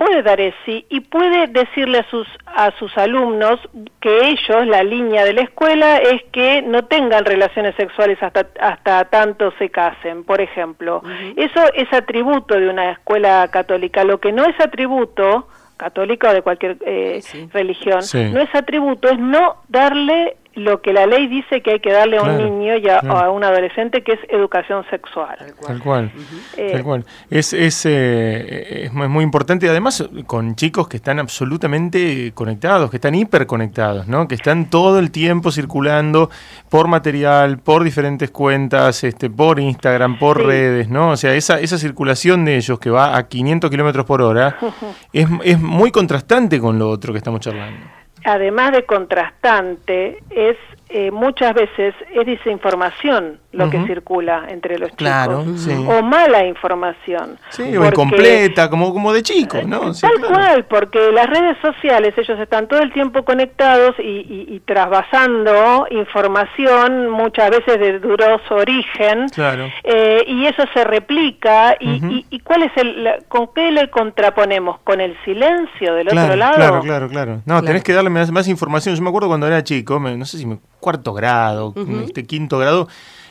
puede 0.03 0.23
dar 0.23 0.41
ese 0.41 0.85
y 0.89 1.01
puede 1.01 1.47
decirle 1.47 1.99
a 1.99 2.11
sus 2.11 2.27
a 2.47 2.73
sus 2.79 2.97
alumnos 2.99 3.61
que 4.01 4.31
ellos 4.31 4.67
la 4.67 4.83
línea 4.83 5.25
de 5.25 5.33
la 5.33 5.43
escuela 5.43 5.99
es 5.99 6.23
que 6.33 6.61
no 6.63 6.85
tengan 6.87 7.25
relaciones 7.25 7.77
sexuales 7.77 8.21
hasta 8.21 8.49
hasta 8.61 9.05
tanto 9.05 9.53
se 9.59 9.71
casen 9.71 10.25
por 10.25 10.41
ejemplo. 10.41 11.03
Eso 11.37 11.61
es 11.75 11.93
atributo 11.93 12.59
de 12.59 12.69
una 12.69 12.91
escuela 12.93 13.47
católica. 13.49 14.03
Lo 14.03 14.19
que 14.19 14.33
no 14.33 14.45
es 14.45 14.59
atributo 14.61 15.47
católica 15.77 16.31
o 16.31 16.35
de 16.35 16.43
cualquier 16.43 16.79
eh, 16.85 17.21
religión 17.53 18.01
no 18.33 18.41
es 18.41 18.55
atributo 18.55 19.09
es 19.09 19.19
no 19.19 19.57
darle 19.69 20.37
lo 20.55 20.83
que 20.83 20.93
la 20.93 21.07
ley 21.07 21.29
dice 21.29 21.63
que 21.63 21.73
hay 21.73 21.81
que 21.81 21.93
darle 21.93 22.19
a 22.19 22.23
un 22.23 22.37
niño 22.37 22.77
y 22.77 22.89
a, 22.89 23.31
un 23.31 23.45
adolescente, 23.45 24.03
que 24.03 24.13
es 24.13 24.21
educación 24.29 24.85
sexual. 24.91 25.37
Tal 25.39 25.81
cual. 25.81 26.13
Tal 26.57 26.83
cual. 26.83 27.05
Es, 27.31 27.53
es, 27.53 27.87
eh, 27.87 28.85
es, 28.85 28.93
muy 28.93 29.25
importante, 29.25 29.69
además, 29.69 30.07
con 30.27 30.55
chicos 30.55 30.89
que 30.89 30.99
están 30.99 31.19
absolutamente 31.19 32.33
conectados, 32.35 32.91
que 32.91 32.97
están 32.97 33.15
hiperconectados, 33.15 34.09
¿no? 34.09 34.29
que 34.29 34.35
están 34.35 34.69
todo 34.69 34.99
el 34.99 35.11
tiempo 35.11 35.51
circulando 35.51 36.31
por 36.69 36.89
material, 36.89 37.59
por 37.59 37.85
diferentes 37.85 38.31
cuentas, 38.31 39.05
este, 39.05 39.31
por 39.31 39.59
Instagram, 39.59 40.19
por 40.19 40.45
redes, 40.45 40.89
¿no? 40.89 41.11
O 41.11 41.17
sea, 41.17 41.35
esa, 41.35 41.61
esa 41.61 41.79
circulación 41.79 42.45
de 42.45 42.57
ellos 42.57 42.79
que 42.79 42.91
va 42.91 43.17
a 43.17 43.29
500 43.29 43.71
kilómetros 43.71 44.05
por 44.05 44.23
hora 44.23 44.57
es, 45.13 45.27
es 45.45 45.61
muy 45.61 45.91
contrastante 45.91 46.61
con 46.61 46.79
lo 46.79 46.91
otro 46.91 47.13
que 47.13 47.19
estamos 47.19 47.41
charlando 47.41 48.02
además 48.25 48.73
de 48.73 48.85
contrastante, 48.85 50.23
es 50.31 50.57
eh, 50.95 51.11
muchas 51.11 51.55
veces 51.55 51.95
es 52.13 52.27
desinformación 52.27 53.41
lo 53.53 53.69
que 53.69 53.85
circula 53.87 54.47
entre 54.49 54.79
los 54.79 54.91
claro, 54.93 55.45
chicos 55.45 55.87
o 55.87 56.03
mala 56.03 56.47
información. 56.47 57.39
Sí 57.51 57.77
o 57.77 57.85
incompleta 57.85 58.71
como 58.71 58.93
como 58.93 59.13
de 59.13 59.23
chicos 59.23 59.67
no 59.67 59.93
tal 59.93 60.21
cual 60.27 60.65
porque 60.65 61.13
las 61.13 61.29
redes 61.29 61.57
sociales 61.61 62.15
ellos 62.17 62.39
están 62.39 62.67
todo 62.67 62.81
el 62.81 62.93
tiempo 62.93 63.25
conectados 63.25 63.95
y, 63.99 64.47
y, 64.49 64.61
trasvasando 64.61 65.87
información 65.91 67.11
muchas 67.11 67.51
veces 67.51 67.79
de 67.79 67.99
duroso 67.99 68.55
origen 68.55 69.29
claro. 69.29 69.71
Eh, 69.85 70.25
y 70.27 70.47
eso 70.47 70.65
se 70.73 70.85
replica 70.85 71.77
y, 71.79 72.25
y, 72.31 72.41
cuál 72.41 72.63
es 72.63 72.73
el 72.77 73.09
con 73.29 73.49
qué 73.55 73.71
le 73.71 73.91
contraponemos 73.91 74.79
con 74.81 75.01
el 75.01 75.17
silencio 75.25 75.95
del 75.95 76.09
otro 76.09 76.37
lado 76.37 76.57
claro 76.57 76.81
claro 76.81 77.09
claro. 77.09 77.43
No 77.45 77.63
tenés 77.63 77.83
que 77.83 77.93
darle 77.93 78.11
más, 78.11 78.31
más 78.31 78.49
información. 78.49 78.95
Yo 78.95 79.03
me 79.03 79.09
acuerdo 79.09 79.29
cuando 79.29 79.47
era 79.47 79.63
chico 79.63 80.01
no 80.01 80.25
sé 80.25 80.39
si 80.39 80.47
me 80.47 80.59
cuarto 80.83 81.15
grado, 81.15 81.73
este 82.05 82.27
quinto 82.27 82.59
grado, 82.59 82.89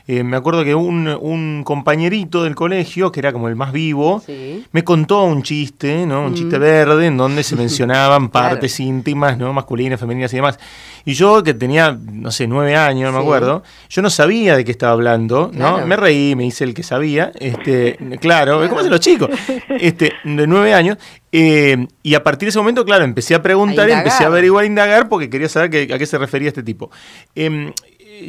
eh, 0.08 0.24
me 0.24 0.38
acuerdo 0.38 0.64
que 0.64 0.76
un, 0.76 1.08
un, 1.08 1.64
compañerito 1.64 2.44
del 2.44 2.56
colegio, 2.56 3.12
que 3.12 3.20
era 3.20 3.32
como 3.32 3.48
el 3.48 3.56
más 3.56 3.72
vivo, 3.72 4.24
me 4.72 4.84
contó 4.84 5.24
un 5.24 5.44
chiste, 5.44 6.06
¿no? 6.06 6.26
Un 6.26 6.34
chiste 6.34 6.58
verde, 6.58 7.08
en 7.08 7.18
donde 7.18 7.44
se 7.44 7.56
mencionaban 7.58 8.30
partes 8.30 8.80
íntimas, 8.80 9.38
¿no? 9.38 9.54
Masculinas, 9.54 10.00
femeninas 10.00 10.34
y 10.34 10.38
demás. 10.38 10.60
Y 11.06 11.14
yo, 11.14 11.44
que 11.44 11.54
tenía, 11.54 11.98
no 12.12 12.32
sé, 12.32 12.48
nueve 12.48 12.76
años, 12.76 13.12
no 13.12 13.18
me 13.18 13.24
acuerdo, 13.24 13.64
yo 13.90 14.02
no 14.02 14.10
sabía 14.10 14.56
de 14.56 14.66
qué 14.66 14.72
estaba 14.72 14.94
hablando, 14.94 15.52
¿no? 15.54 15.86
Me 15.86 15.96
reí, 15.96 16.36
me 16.36 16.46
hice 16.46 16.64
el 16.64 16.74
que 16.74 16.84
sabía, 16.84 17.32
este, 17.40 17.98
claro, 18.20 18.68
¿cómo 18.68 18.80
hacen 18.80 18.92
los 18.92 19.00
chicos? 19.00 19.30
Este, 19.82 20.14
de 20.24 20.48
nueve 20.48 20.74
años. 20.74 20.98
Eh, 21.32 21.88
y 22.04 22.14
a 22.16 22.24
partir 22.24 22.48
de 22.48 22.50
ese 22.50 22.60
momento, 22.60 22.84
claro, 22.84 23.06
empecé 23.06 23.34
a 23.36 23.42
preguntar, 23.42 23.90
empecé 23.90 24.24
a 24.24 24.28
averiguar, 24.28 24.64
a 24.64 24.68
indagar, 24.68 25.08
porque 25.08 25.30
quería 25.30 25.48
saber 25.48 25.92
a 25.94 25.98
qué 25.98 26.06
se 26.06 26.18
refería 26.18 26.50
este 26.50 26.62
tipo. 26.62 26.92
Em, 27.36 27.72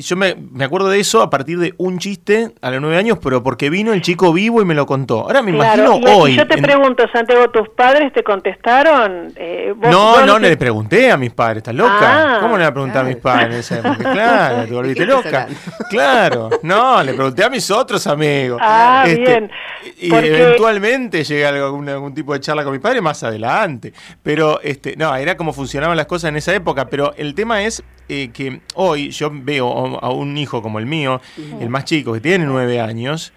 yo 0.01 0.17
me, 0.17 0.37
acuerdo 0.65 0.89
de 0.89 1.01
eso 1.01 1.23
a 1.23 1.31
partir 1.31 1.59
de 1.59 1.75
un 1.79 1.99
chiste 1.99 2.51
a 2.61 2.71
los 2.71 2.81
nueve 2.81 2.97
años, 2.97 3.19
pero 3.23 3.43
porque 3.43 3.71
vino 3.71 3.93
el 3.93 4.03
chico 4.03 4.33
vivo 4.33 4.63
y 4.63 4.65
me 4.65 4.75
lo 4.75 4.87
contó. 4.87 5.21
Ahora 5.21 5.43
me 5.43 5.51
imagino 5.51 5.97
hoy. 5.97 6.37
Yo 6.37 6.47
te 6.47 6.59
pregunto, 6.59 7.05
Santiago, 7.13 7.51
¿tus 7.51 7.69
padres 7.71 8.13
te 8.13 8.23
contestaron? 8.23 9.33
Eh, 9.37 9.75
no, 9.77 10.25
no, 10.25 10.39
le 10.39 10.57
pregunté 10.57 11.11
a 11.11 11.17
mis 11.17 11.33
padres, 11.33 11.59
¿estás 11.59 11.75
loca? 11.75 12.37
Ah, 12.37 12.39
¿Cómo 12.41 12.57
le 12.57 12.65
voy 12.65 12.71
a 12.71 12.73
preguntar 12.73 13.05
a 13.05 13.09
mis 13.09 13.17
padres? 13.17 13.73
claro, 14.01 14.67
te 14.67 14.75
volviste 14.75 15.07
loca. 15.07 15.49
Claro, 15.91 16.51
no, 16.63 17.03
le 17.03 17.15
pregunté 17.15 17.45
a 17.45 17.51
mis 17.51 17.71
otros 17.71 18.07
amigos. 18.07 18.61
Ah, 18.63 19.05
este, 19.07 19.21
bien. 19.21 19.51
Y 19.99 20.15
eventualmente 20.15 21.25
llegué 21.25 21.47
a 21.47 21.49
algún, 21.51 21.89
algún, 21.89 22.15
tipo 22.15 22.33
de 22.33 22.41
charla 22.41 22.63
con 22.65 22.73
mis 22.73 22.81
padres 22.81 23.03
más 23.03 23.23
adelante. 23.23 23.93
Pero, 24.23 24.61
este, 24.63 24.97
no, 24.97 25.15
era 25.15 25.37
como 25.37 25.53
funcionaban 25.53 25.97
las 25.97 26.07
cosas 26.07 26.29
en 26.31 26.37
esa 26.37 26.55
época. 26.55 26.87
Pero 26.87 27.15
el 27.17 27.35
tema 27.35 27.63
es 27.63 27.83
eh, 28.13 28.31
que 28.31 28.61
hoy 28.75 29.09
yo 29.11 29.31
veo 29.33 29.99
a 29.99 30.11
un 30.13 30.37
hijo 30.37 30.61
como 30.61 30.79
el 30.79 30.85
mío, 30.85 31.23
el 31.61 31.71
más 31.71 31.87
chico, 31.87 32.13
que 32.13 32.21
tiene 32.21 32.45
nueve 32.45 32.79
años, 32.79 33.33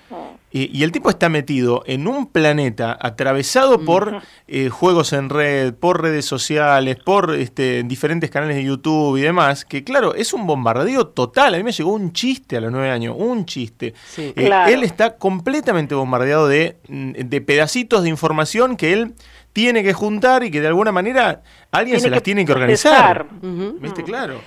y, 0.52 0.84
el 0.84 0.92
tipo 0.92 1.10
está 1.10 1.30
metido 1.30 1.84
en 1.86 2.08
un 2.08 2.28
planeta 2.28 2.98
atravesado 3.02 3.80
por 3.80 4.22
eh, 4.48 4.70
juegos 4.70 5.14
en 5.14 5.30
red, 5.30 5.74
por 5.74 6.02
redes 6.02 6.26
sociales, 6.26 6.98
por 6.98 7.36
este, 7.36 7.84
diferentes 7.84 8.30
canales 8.30 8.58
de 8.58 8.64
YouTube 8.64 9.18
y 9.18 9.22
demás, 9.22 9.64
que 9.64 9.84
claro, 9.84 10.14
es 10.14 10.34
un 10.34 10.46
bombardeo 10.46 11.08
total. 11.08 11.56
A 11.56 11.58
mí 11.58 11.64
me 11.64 11.72
llegó 11.74 11.94
un 11.94 12.12
chiste 12.14 12.58
a 12.58 12.62
los 12.62 12.72
nueve 12.72 12.90
años, 12.90 13.16
un 13.18 13.46
chiste. 13.46 13.94
Eh, 14.18 14.50
él 14.68 14.84
está 14.84 15.18
completamente 15.18 15.96
bombardeado 15.96 16.48
de, 16.48 16.78
de 16.88 17.42
pedacitos 17.42 18.04
de 18.04 18.10
información 18.10 18.78
que 18.78 18.94
él 18.94 19.14
tiene 19.56 19.84
que 19.84 19.94
juntar 19.94 20.44
y 20.44 20.52
que 20.52 20.60
de 20.60 20.68
alguna 20.68 20.92
manera 20.92 21.42
alguien 21.72 22.02
se 22.02 22.10
las 22.10 22.22
tiene 22.22 22.46
que 22.46 22.52
organizar. 22.52 23.26
¿Viste? 23.42 24.04
Claro. 24.04 24.42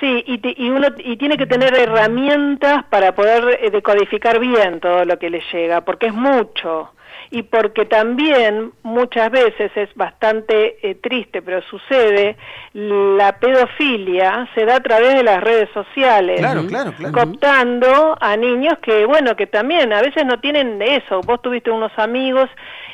Sí, 0.00 0.24
y, 0.26 0.64
y, 0.64 0.70
uno 0.70 0.88
y 0.98 1.16
tiene 1.16 1.36
que 1.36 1.46
tener 1.46 1.74
herramientas 1.74 2.84
para 2.84 3.14
poder 3.14 3.58
eh, 3.62 3.70
decodificar 3.70 4.38
bien 4.38 4.78
todo 4.80 5.04
lo 5.04 5.18
que 5.18 5.28
le 5.28 5.42
llega, 5.52 5.80
porque 5.80 6.06
es 6.06 6.14
mucho. 6.14 6.92
Y 7.30 7.42
porque 7.42 7.84
también 7.84 8.72
muchas 8.82 9.30
veces 9.30 9.70
es 9.74 9.94
bastante 9.94 10.78
eh, 10.82 10.94
triste, 10.94 11.42
pero 11.42 11.60
sucede, 11.62 12.36
la 12.72 13.38
pedofilia 13.38 14.48
se 14.54 14.64
da 14.64 14.76
a 14.76 14.80
través 14.80 15.14
de 15.14 15.22
las 15.24 15.42
redes 15.42 15.68
sociales, 15.74 16.38
claro, 16.38 16.66
claro, 16.66 16.94
cooptando 17.12 18.16
a 18.18 18.34
niños 18.36 18.78
que, 18.78 19.04
bueno, 19.04 19.36
que 19.36 19.46
también 19.46 19.92
a 19.92 20.00
veces 20.00 20.24
no 20.24 20.40
tienen 20.40 20.80
eso. 20.80 21.20
Vos 21.20 21.42
tuviste 21.42 21.70
unos 21.70 21.92
amigos, 21.98 22.48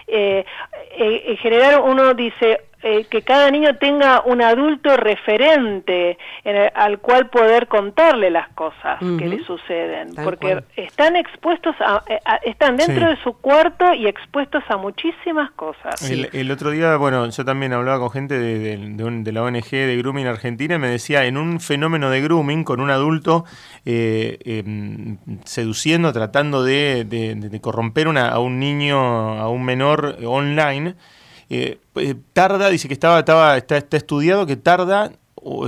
eh, 0.09 0.45
en 0.97 1.37
general 1.37 1.83
uno 1.85 2.13
dice, 2.15 2.61
eh, 2.87 3.07
que 3.09 3.23
cada 3.23 3.51
niño 3.51 3.77
tenga 3.77 4.21
un 4.27 4.43
adulto 4.43 4.95
referente 4.99 6.19
al 6.75 6.99
cual 6.99 7.31
poder 7.31 7.67
contarle 7.67 8.29
las 8.29 8.51
cosas 8.51 8.99
que 9.01 9.27
le 9.27 9.43
suceden, 9.45 10.15
porque 10.23 10.63
están 10.77 11.17
expuestos 11.17 11.75
eh, 12.09 12.21
a, 12.27 12.37
están 12.45 12.77
dentro 12.77 13.09
de 13.09 13.17
su 13.23 13.33
cuarto 13.39 13.95
y 13.95 14.07
expuestos 14.07 14.63
a 14.69 14.77
muchísimas 14.77 15.51
cosas. 15.53 16.11
El, 16.11 16.51
otro 16.51 16.73
día, 16.73 16.97
bueno, 16.99 17.27
yo 17.31 17.45
también 17.47 17.73
hablaba 17.73 18.01
con 18.01 18.11
gente 18.11 18.39
de, 18.39 18.77
de, 18.77 19.33
la 19.33 19.43
ONG 19.43 19.71
de 19.71 19.97
Grooming 19.97 20.27
Argentina 20.27 20.75
y 20.75 20.79
me 20.79 20.89
decía, 20.89 21.25
en 21.25 21.39
un 21.39 21.61
fenómeno 21.61 22.11
de 22.11 22.21
grooming 22.21 22.65
con 22.65 22.81
un 22.81 22.91
adulto 22.91 23.47
eh, 23.87 24.39
em, 24.45 25.17
seduciendo, 25.45 26.13
tratando 26.13 26.63
de, 26.63 27.59
corromper 27.63 28.09
a 28.19 28.39
un 28.41 28.59
niño, 28.59 28.99
a 28.99 29.49
un 29.49 29.65
menor 29.65 30.19
online, 30.23 30.97
eh, 31.51 31.79
pues, 31.93 32.17
tarda, 32.33 32.69
dice 32.71 32.89
que 32.89 32.95
estaba, 32.95 33.21
estaba, 33.21 33.57
está, 33.57 33.97
estudiado 33.97 34.47
que 34.47 34.57
tarda 34.57 35.13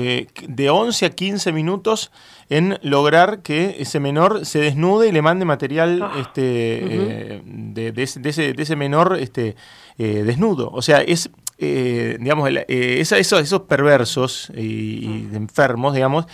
eh, 0.01 0.27
de 0.49 0.71
11 0.71 1.07
a 1.07 1.11
15 1.11 1.53
minutos 1.53 2.11
en 2.49 2.79
lograr 2.83 3.43
que 3.43 3.77
ese 3.81 4.01
menor 4.01 4.47
se 4.47 4.61
desnude 4.61 5.09
y 5.09 5.13
le 5.13 5.23
mande 5.23 5.45
material 5.45 6.01
ah. 6.03 6.13
este, 6.21 6.43
eh, 6.45 7.43
de, 7.45 8.03
ese, 8.03 8.21
de, 8.21 8.63
ese, 8.63 8.77
menor 8.77 9.19
este, 9.21 9.57
desnudo. 9.99 10.71
O 10.73 10.83
sea, 10.83 11.01
es, 11.03 11.31
digamos, 11.59 12.49
esos, 12.69 13.61
perversos 13.63 14.51
y, 14.57 15.29
mm. 15.31 15.37
enfermos, 15.37 15.95
digamos, 15.95 16.27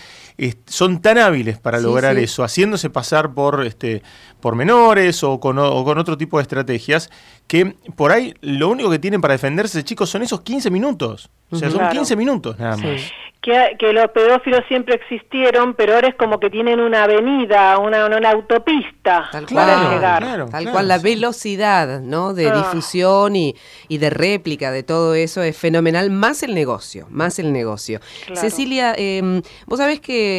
son 0.66 1.00
tan 1.00 1.18
hábiles 1.18 1.58
para 1.58 1.80
lograr 1.80 2.18
eso, 2.18 2.42
haciéndose 2.42 2.90
pasar 2.90 3.32
por, 3.34 3.64
este, 3.64 4.02
por 4.40 4.56
menores 4.56 5.22
o 5.22 5.40
con, 5.40 5.58
o 5.58 5.84
con 5.84 5.98
otro 5.98 6.16
tipo 6.16 6.38
de 6.38 6.42
estrategias, 6.42 7.10
que 7.46 7.76
por 7.96 8.12
ahí 8.12 8.34
lo 8.40 8.68
único 8.68 8.90
que 8.90 8.98
tienen 8.98 9.20
para 9.20 9.32
defenderse, 9.32 9.84
chicos, 9.84 10.10
son 10.10 10.22
esos 10.22 10.40
15 10.40 10.70
minutos. 10.70 11.30
O 11.50 11.56
sea, 11.56 11.70
son 11.70 11.88
15 11.90 12.16
minutos 12.16 12.58
nada 12.58 12.76
más 12.78 13.12
que, 13.42 13.92
los 13.92 14.08
pedófilos 14.12 14.62
siempre 14.68 14.94
existieron, 14.94 15.74
pero 15.74 15.94
ahora 15.94 16.08
es 16.08 16.14
como 16.14 16.38
que 16.38 16.48
tienen 16.48 16.80
una 16.80 17.04
avenida, 17.04 17.76
una, 17.78 18.06
una 18.06 18.30
autopista 18.30 19.28
Tal 19.32 19.46
para 19.46 19.92
llegar. 19.92 20.46
Tal 20.48 20.70
cual, 20.70 20.86
la 20.86 20.98
velocidad 20.98 22.00
¿no? 22.00 22.34
de 22.34 22.48
ah. 22.48 22.56
difusión 22.56 23.34
y, 23.34 23.56
y, 23.88 23.98
de 23.98 24.10
réplica 24.10 24.70
de 24.70 24.84
todo 24.84 25.14
eso 25.14 25.42
es 25.42 25.56
fenomenal, 25.56 26.10
más 26.10 26.44
el 26.44 26.54
negocio, 26.54 27.06
más 27.10 27.40
el 27.40 27.52
negocio. 27.52 28.00
Cecilia, 28.34 28.94
eh, 28.96 29.42
vos 29.66 29.78
sabés 29.78 30.00
que 30.00 30.31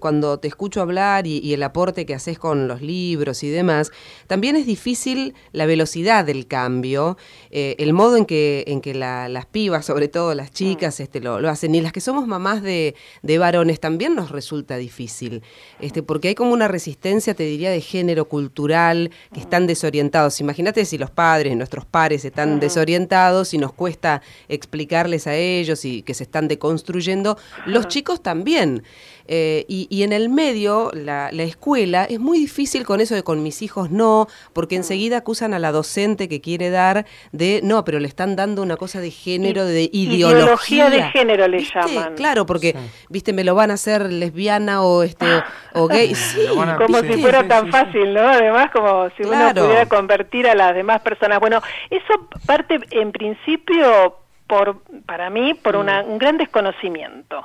cuando 0.00 0.38
te 0.38 0.48
escucho 0.48 0.80
hablar 0.80 1.26
y, 1.26 1.52
el 1.52 1.62
aporte 1.62 2.06
que 2.06 2.14
haces 2.14 2.38
con 2.38 2.68
los 2.68 2.82
libros 2.82 3.42
y 3.42 3.50
demás, 3.50 3.90
también 4.26 4.56
es 4.56 4.66
difícil 4.66 5.34
la 5.52 5.66
velocidad 5.66 6.24
del 6.24 6.46
cambio, 6.46 7.16
eh, 7.50 7.76
el 7.78 7.92
modo 7.92 8.16
en 8.16 8.24
que, 8.24 8.64
en 8.66 8.80
que 8.80 8.94
las 8.94 9.46
pibas, 9.46 9.84
sobre 9.84 10.08
todo 10.08 10.34
las 10.34 10.50
chicas, 10.50 11.00
este, 11.00 11.20
lo, 11.20 11.40
lo 11.40 11.48
hacen, 11.48 11.74
y 11.74 11.80
las 11.80 11.92
que 11.92 12.00
somos 12.00 12.26
mamás, 12.26 12.38
más 12.38 12.62
de, 12.62 12.94
varones 13.38 13.80
también 13.80 14.14
nos 14.14 14.30
resulta 14.30 14.76
difícil, 14.76 15.42
este, 15.80 16.02
porque 16.02 16.28
hay 16.28 16.34
como 16.34 16.52
una 16.52 16.68
resistencia, 16.68 17.34
te 17.34 17.44
diría, 17.44 17.70
de 17.70 17.80
género 17.80 18.28
cultural, 18.28 19.10
que 19.32 19.40
están 19.40 19.66
desorientados. 19.66 20.40
Imagínate 20.40 20.84
si 20.84 20.98
los 20.98 21.10
padres, 21.10 21.56
nuestros 21.56 21.84
pares 21.84 22.24
están 22.24 22.60
desorientados 22.60 23.54
y 23.54 23.58
nos 23.58 23.72
cuesta 23.72 24.22
explicarles 24.48 25.26
a 25.26 25.34
ellos 25.36 25.84
y 25.84 26.02
que 26.02 26.14
se 26.14 26.24
están 26.24 26.48
deconstruyendo, 26.48 27.38
los 27.66 27.88
chicos 27.88 28.22
también. 28.22 28.82
Eh, 29.30 29.66
y, 29.68 30.02
en 30.02 30.12
el 30.14 30.30
medio, 30.30 30.90
la, 30.94 31.28
escuela, 31.28 32.04
es 32.04 32.18
muy 32.18 32.38
difícil 32.38 32.86
con 32.86 33.02
eso 33.02 33.14
de 33.14 33.22
con 33.22 33.42
mis 33.42 33.60
hijos 33.60 33.90
no, 33.90 34.26
porque 34.54 34.74
enseguida 34.74 35.18
acusan 35.18 35.52
a 35.52 35.58
la 35.58 35.70
docente 35.70 36.28
que 36.30 36.40
quiere 36.40 36.70
dar 36.70 37.04
de, 37.32 37.60
no, 37.62 37.84
pero 37.84 38.00
le 38.00 38.08
están 38.08 38.36
dando 38.36 38.62
una 38.62 38.78
cosa 38.78 39.00
de 39.00 39.10
género, 39.10 39.66
de 39.66 39.90
ideología. 39.92 40.88
de 40.88 41.02
género 41.10 41.46
le 41.46 41.62
llaman. 41.62 42.14
Claro, 42.14 42.46
porque, 42.46 42.74
viste, 43.10 43.34
me 43.34 43.44
lo 43.44 43.54
van 43.54 43.70
a 43.70 43.74
hacer 43.74 44.10
lesbiana 44.10 44.82
o 44.82 45.02
este 45.02 45.26
o, 45.74 45.86
gay. 45.86 46.14
Sí, 46.28 46.46
como 46.48 47.00
si 47.00 47.20
fuera 47.20 47.46
tan 47.46 47.70
fácil, 47.70 48.12
¿no? 48.12 48.20
Además, 48.20 48.70
como 48.72 49.08
si 49.10 49.22
uno 49.22 49.50
pudiera 49.54 49.86
convertir 49.86 50.46
a 50.48 50.54
las 50.54 50.74
demás 50.74 51.00
personas. 51.00 51.38
Bueno, 51.38 51.60
eso 51.90 52.28
parte 52.46 52.78
en 52.90 53.12
principio 53.12 54.16
por, 54.48 54.82
para 55.06 55.30
mí, 55.30 55.54
por 55.54 55.76
mm. 55.76 56.10
un 56.10 56.18
gran 56.18 56.36
desconocimiento 56.38 57.44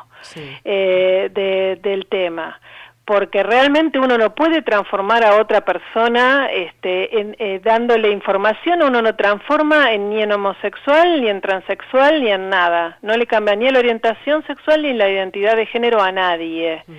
eh, 0.65 1.77
del 1.81 2.07
tema 2.07 2.60
porque 3.05 3.43
realmente 3.43 4.00
uno 4.00 4.17
no 4.17 4.33
puede 4.33 4.62
transformar 4.62 5.25
a 5.25 5.36
otra 5.36 5.62
persona 5.62 6.50
este, 6.51 7.19
en, 7.19 7.36
eh, 7.38 7.60
dándole 7.62 8.10
información, 8.12 8.81
uno 8.81 9.01
no 9.01 9.15
transforma 9.15 9.91
en, 9.91 10.10
ni 10.10 10.22
en 10.22 10.31
homosexual, 10.31 11.22
ni 11.22 11.27
en 11.27 11.41
transexual, 11.41 12.24
ni 12.24 12.31
en 12.31 12.50
nada. 12.50 12.98
No 13.01 13.17
le 13.17 13.27
cambia 13.27 13.55
ni 13.55 13.69
la 13.69 13.79
orientación 13.79 14.45
sexual 14.48 14.83
ni 14.83 14.93
la 14.93 15.10
identidad 15.10 15.57
de 15.57 15.65
género 15.65 16.01
a 16.01 16.13
nadie. 16.13 16.81
Mm. 16.88 16.93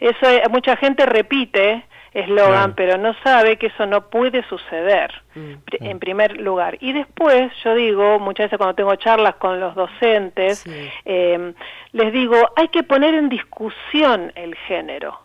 Eso 0.00 0.28
eh, 0.28 0.42
mucha 0.50 0.76
gente 0.76 1.06
repite 1.06 1.84
eslogan, 2.14 2.74
pero 2.74 2.96
no 2.96 3.12
sabe 3.24 3.56
que 3.56 3.66
eso 3.66 3.86
no 3.86 4.08
puede 4.08 4.44
suceder, 4.44 5.12
mm. 5.34 5.52
en 5.80 5.98
primer 5.98 6.40
lugar. 6.40 6.78
Y 6.80 6.92
después, 6.92 7.52
yo 7.64 7.74
digo, 7.74 8.20
muchas 8.20 8.46
veces 8.46 8.56
cuando 8.56 8.76
tengo 8.76 8.94
charlas 8.94 9.34
con 9.34 9.58
los 9.58 9.74
docentes, 9.74 10.64
eh, 11.04 11.52
les 11.92 12.12
digo, 12.12 12.36
hay 12.56 12.68
que 12.68 12.84
poner 12.84 13.14
en 13.14 13.28
discusión 13.28 14.32
el 14.36 14.54
género. 14.54 15.18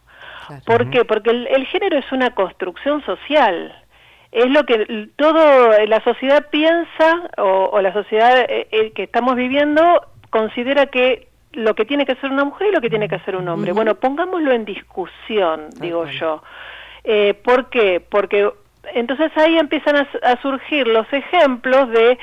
¿Por 0.65 0.89
qué? 0.89 1.05
Porque 1.05 1.29
el, 1.29 1.65
género 1.67 1.99
es 1.99 2.11
una 2.11 2.31
construcción 2.31 3.05
social. 3.05 3.75
Es 4.31 4.49
lo 4.49 4.63
que 4.63 5.09
todo 5.15 5.71
la 5.85 6.03
sociedad 6.03 6.47
piensa 6.49 7.29
o, 7.37 7.79
la 7.81 7.93
sociedad 7.93 8.45
eh, 8.49 8.67
eh, 8.71 8.91
que 8.93 9.03
estamos 9.03 9.35
viviendo 9.35 9.81
considera 10.31 10.87
que 10.87 11.27
lo 11.53 11.75
que 11.75 11.85
tiene 11.85 12.05
que 12.05 12.15
ser 12.15 12.31
una 12.31 12.45
mujer 12.45 12.67
y 12.69 12.71
lo 12.71 12.81
que 12.81 12.89
tiene 12.89 13.07
que 13.07 13.19
ser 13.19 13.35
un 13.35 13.47
hombre. 13.47 13.73
Bueno, 13.73 13.95
pongámoslo 13.95 14.51
en 14.51 14.65
discusión, 14.65 15.69
digo 15.79 16.05
yo. 16.05 16.41
Eh, 17.03 17.33
¿Por 17.43 17.69
qué? 17.69 18.01
Porque 18.09 18.51
entonces 18.93 19.31
ahí 19.35 19.57
empiezan 19.57 20.07
a, 20.23 20.41
surgir 20.41 20.87
los 20.87 21.11
ejemplos 21.11 21.89
de 21.89 22.17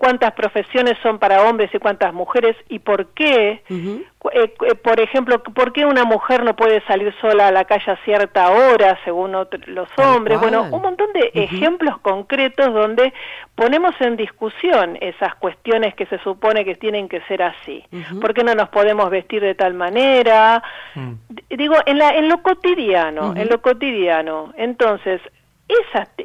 cuántas 0.00 0.32
profesiones 0.32 0.96
son 1.02 1.18
para 1.18 1.42
hombres 1.42 1.68
y 1.74 1.78
cuántas 1.78 2.14
mujeres 2.14 2.56
y 2.70 2.78
por 2.78 3.08
qué. 3.08 3.62
Eh, 3.68 3.94
eh, 4.32 4.74
por 4.82 4.98
ejemplo, 4.98 5.42
por 5.42 5.74
qué 5.74 5.84
una 5.84 6.04
mujer 6.04 6.42
no 6.42 6.56
puede 6.56 6.80
salir 6.86 7.14
sola 7.20 7.48
a 7.48 7.52
la 7.52 7.66
calle 7.66 7.92
a 7.92 7.96
cierta 7.98 8.50
hora 8.50 8.98
según 9.04 9.32
los 9.32 9.88
hombres. 9.98 10.40
Bueno, 10.40 10.62
un 10.72 10.80
montón 10.80 11.12
de 11.12 11.30
ejemplos 11.34 11.98
concretos 11.98 12.72
donde 12.72 13.12
ponemos 13.54 13.94
en 14.00 14.16
discusión 14.16 14.96
esas 15.02 15.34
cuestiones 15.34 15.94
que 15.94 16.06
se 16.06 16.18
supone 16.20 16.64
que 16.64 16.76
tienen 16.76 17.06
que 17.06 17.20
ser 17.28 17.42
así. 17.42 17.84
¿Por 18.22 18.32
qué 18.32 18.42
no 18.42 18.54
nos 18.54 18.70
podemos 18.70 19.10
vestir 19.10 19.42
de 19.42 19.54
tal 19.54 19.74
manera? 19.74 20.62
Mm. 20.94 21.12
Digo, 21.50 21.74
en, 21.84 21.98
la, 21.98 22.16
en 22.16 22.30
lo 22.30 22.42
cotidiano, 22.42 23.34
en 23.36 23.50
lo 23.50 23.60
cotidiano. 23.60 24.54
Entonces, 24.56 25.20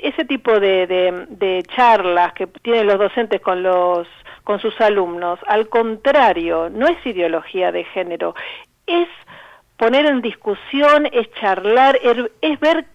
ese 0.02 0.26
tipo 0.26 0.60
de, 0.60 1.64
charlas 1.76 2.34
que 2.34 2.48
tienen 2.48 2.88
los 2.88 3.00
docentes 3.00 3.42
con 3.42 3.64
los 3.64 4.08
con 4.44 4.60
sus 4.60 4.80
alumnos, 4.80 5.40
al 5.48 5.70
contrario, 5.70 6.70
no 6.70 6.88
es 6.88 7.04
ideología 7.04 7.72
de 7.72 7.84
género, 7.84 8.36
es 8.86 9.08
poner 9.76 10.06
en 10.06 10.22
discusión, 10.22 11.08
es 11.12 11.32
charlar, 11.42 11.98
er, 12.04 12.32
es 12.42 12.60
ver 12.60 12.86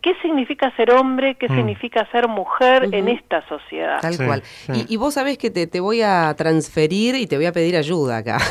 qué 0.00 0.14
significa 0.22 0.74
ser 0.76 0.92
hombre, 0.92 1.34
qué 1.34 1.46
mm. 1.46 1.56
significa 1.56 2.10
ser 2.10 2.26
mujer 2.26 2.88
en 2.92 3.08
esta 3.08 3.46
sociedad. 3.48 4.00
Tal 4.00 4.16
cual. 4.16 4.42
Y, 4.88 4.96
vos 4.96 5.12
sabés 5.12 5.36
que 5.36 5.50
te, 5.50 5.80
voy 5.80 6.00
a 6.00 6.34
transferir 6.38 7.16
y 7.16 7.26
te 7.26 7.36
voy 7.36 7.46
a 7.46 7.52
pedir 7.52 7.76
ayuda 7.76 8.18
acá. 8.18 8.38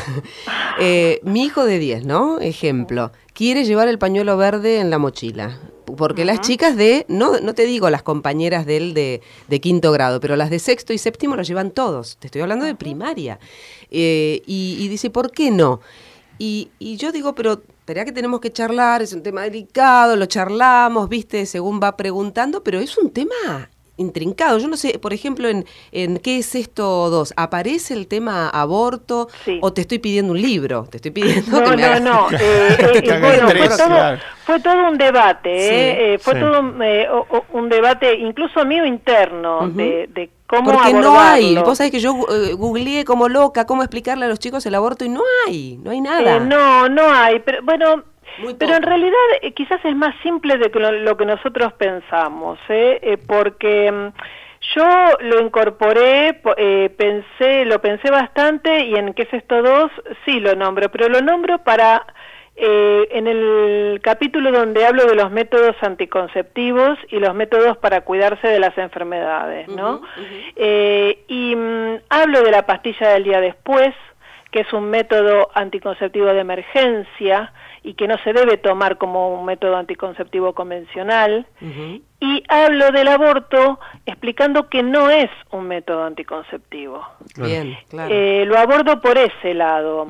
Eh, 0.80 1.20
mi 1.22 1.44
hijo 1.44 1.64
de 1.64 1.78
10, 1.78 2.04
¿no? 2.04 2.40
Ejemplo, 2.40 3.12
quiere 3.32 3.62
llevar 3.62 3.86
el 3.86 3.96
pañuelo 3.96 4.36
verde 4.36 4.80
en 4.80 4.90
la 4.90 4.98
mochila 4.98 5.56
porque 5.96 6.24
las 6.24 6.40
chicas 6.40 6.76
de, 6.76 7.04
no, 7.08 7.40
no 7.40 7.54
te 7.54 7.66
digo 7.66 7.90
las 7.90 8.02
compañeras 8.02 8.66
de 8.66 8.76
él 8.76 8.94
de, 8.94 9.20
quinto 9.60 9.92
grado, 9.92 10.20
pero 10.20 10.36
las 10.36 10.50
de 10.50 10.58
sexto 10.58 10.92
y 10.92 10.98
séptimo 10.98 11.36
lo 11.36 11.42
llevan 11.42 11.70
todos. 11.70 12.16
Te 12.18 12.26
estoy 12.26 12.42
hablando 12.42 12.64
de 12.64 12.74
primaria. 12.74 13.38
Eh, 13.90 14.42
y, 14.46 14.88
dice, 14.88 15.10
¿por 15.10 15.30
qué 15.30 15.50
no? 15.50 15.80
Y, 16.38 16.70
y 16.78 16.96
yo 16.96 17.12
digo, 17.12 17.34
pero 17.34 17.62
tarea 17.84 18.04
que 18.04 18.12
tenemos 18.12 18.40
que 18.40 18.52
charlar, 18.52 19.02
es 19.02 19.12
un 19.12 19.22
tema 19.22 19.42
delicado, 19.42 20.16
lo 20.16 20.26
charlamos, 20.26 21.08
viste, 21.08 21.46
según 21.46 21.80
va 21.82 21.96
preguntando, 21.96 22.62
pero 22.64 22.80
es 22.80 22.98
un 22.98 23.10
tema 23.10 23.70
intrincado. 23.96 24.58
Yo 24.58 24.68
no 24.68 24.76
sé, 24.76 24.98
por 24.98 25.12
ejemplo, 25.12 25.48
en, 25.48 25.64
en 25.92 26.18
¿Qué 26.18 26.38
es 26.38 26.54
esto 26.54 27.10
dos? 27.10 27.32
¿Aparece 27.36 27.94
el 27.94 28.06
tema 28.06 28.48
aborto 28.48 29.28
o 29.60 29.72
te 29.72 29.82
estoy 29.82 29.98
pidiendo 29.98 30.32
un 30.32 30.40
libro? 30.40 30.86
Te 30.90 30.98
estoy 30.98 31.10
pidiendo 31.10 31.60
no, 31.60 31.76
no, 31.76 32.00
no, 32.00 32.30
eh, 32.32 32.76
eh, 32.80 33.18
bueno, 33.20 33.48
fue, 34.44 34.60
todo, 34.60 34.88
un 34.88 34.98
debate, 34.98 36.14
eh, 36.14 36.18
fue 36.18 36.34
todo 36.34 36.60
un, 36.60 37.68
debate 37.68 38.16
incluso 38.18 38.64
mío 38.64 38.84
interno 38.84 39.68
de, 39.68 40.08
de 40.12 40.30
cómo 40.46 40.72
Porque 40.72 40.92
no 40.92 41.18
hay, 41.18 41.56
vos 41.56 41.78
sabés 41.78 41.90
que 41.90 42.00
yo 42.00 42.14
googleé 42.56 43.04
como 43.04 43.28
loca 43.28 43.66
cómo 43.66 43.82
explicarle 43.82 44.26
a 44.26 44.28
los 44.28 44.38
chicos 44.38 44.64
el 44.66 44.74
aborto 44.74 45.04
y 45.04 45.08
no 45.08 45.22
hay, 45.46 45.78
no 45.82 45.90
hay 45.90 46.00
nada. 46.00 46.40
no, 46.40 46.88
no 46.88 47.10
hay, 47.12 47.40
pero 47.40 47.62
bueno 47.62 48.13
pero 48.58 48.74
en 48.74 48.82
realidad 48.82 49.18
eh, 49.42 49.52
quizás 49.52 49.84
es 49.84 49.94
más 49.94 50.14
simple 50.22 50.58
de 50.58 50.70
lo, 50.90 51.16
que 51.16 51.24
nosotros 51.24 51.72
pensamos, 51.74 52.58
¿eh? 52.68 52.98
eh 53.02 53.18
porque 53.18 53.90
mm, 53.90 54.08
yo 54.74 54.86
lo 55.20 55.40
incorporé, 55.40 56.40
eh, 56.56 56.90
pensé, 56.96 57.64
lo 57.64 57.80
pensé 57.80 58.10
bastante 58.10 58.84
y 58.86 58.94
en 58.94 59.14
qué 59.14 59.22
es 59.22 59.34
esto 59.34 59.62
dos 59.62 59.90
sí 60.24 60.40
lo 60.40 60.54
nombro, 60.54 60.90
pero 60.90 61.08
lo 61.08 61.20
nombro 61.20 61.58
para 61.58 62.06
en 62.56 63.26
el 63.26 64.00
capítulo 64.00 64.52
donde 64.52 64.86
hablo 64.86 65.06
de 65.06 65.16
los 65.16 65.28
métodos 65.32 65.74
anticonceptivos 65.80 66.96
y 67.08 67.18
los 67.18 67.34
métodos 67.34 67.76
para 67.78 68.02
cuidarse 68.02 68.46
de 68.46 68.60
las 68.60 68.78
enfermedades, 68.78 69.66
¿no? 69.66 70.02
y 70.56 71.56
mm, 71.56 71.96
hablo 72.10 72.42
de 72.42 72.52
la 72.52 72.64
pastilla 72.64 73.08
del 73.08 73.24
día 73.24 73.40
después, 73.40 73.92
que 74.52 74.60
es 74.60 74.72
un 74.72 74.88
método 74.88 75.50
anticonceptivo 75.52 76.26
de 76.26 76.38
emergencia, 76.38 77.52
y 77.84 77.94
que 77.94 78.08
no 78.08 78.16
se 78.24 78.32
debe 78.32 78.56
tomar 78.56 78.96
como 78.96 79.38
un 79.38 79.44
método 79.44 79.76
anticonceptivo 79.76 80.54
convencional. 80.54 81.46
Y 82.18 82.42
hablo 82.48 82.90
del 82.90 83.08
aborto 83.08 83.78
explicando 84.06 84.70
que 84.70 84.82
no 84.82 85.10
es 85.10 85.30
un 85.50 85.68
método 85.68 86.04
anticonceptivo. 86.04 87.06
Bien, 87.36 87.76
claro. 87.90 88.12
Eh, 88.12 88.46
lo 88.46 88.58
abordo 88.58 89.02
por 89.02 89.18
ese 89.18 89.52
lado, 89.52 90.06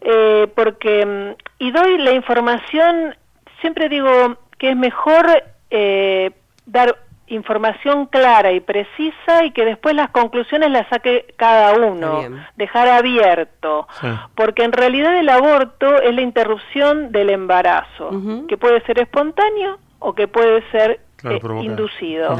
eh, 0.00 0.48
porque, 0.54 1.04
mm, 1.04 1.62
y 1.62 1.70
doy 1.70 1.98
la 1.98 2.12
información, 2.12 3.14
siempre 3.60 3.90
digo 3.90 4.38
que 4.56 4.70
es 4.70 4.76
mejor 4.76 5.26
eh, 5.70 6.30
dar 6.64 6.96
información 7.30 8.06
clara 8.06 8.52
y 8.52 8.60
precisa 8.60 9.44
y 9.44 9.50
que 9.52 9.64
después 9.64 9.94
las 9.94 10.10
conclusiones 10.10 10.70
las 10.70 10.88
saque 10.88 11.34
cada 11.36 11.74
uno, 11.74 12.22
dejar 12.56 12.88
abierto, 12.88 13.86
porque 14.34 14.64
en 14.64 14.72
realidad 14.72 15.16
el 15.18 15.28
aborto 15.28 16.00
es 16.00 16.14
la 16.14 16.22
interrupción 16.22 17.12
del 17.12 17.30
embarazo, 17.30 18.10
que 18.48 18.56
puede 18.56 18.80
ser 18.82 19.00
espontáneo 19.00 19.78
o 19.98 20.14
que 20.14 20.28
puede 20.28 20.62
ser 20.70 21.00
eh, 21.24 21.40
inducido. 21.62 22.36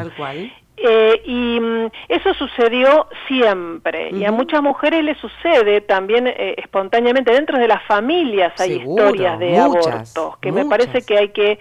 Eh, 0.80 1.22
y 1.24 1.58
mm, 1.58 1.90
eso 2.08 2.34
sucedió 2.34 3.08
siempre 3.26 4.10
y 4.12 4.24
a 4.24 4.30
muchas 4.30 4.62
mujeres 4.62 5.02
les 5.02 5.18
sucede 5.18 5.80
también 5.80 6.28
eh, 6.28 6.54
espontáneamente. 6.56 7.32
Dentro 7.32 7.58
de 7.58 7.66
las 7.66 7.82
familias 7.84 8.52
hay 8.60 8.74
historias 8.74 9.40
de 9.40 9.58
abortos 9.58 10.38
que 10.40 10.52
me 10.52 10.66
parece 10.66 11.02
que 11.02 11.18
hay 11.18 11.30
que 11.30 11.58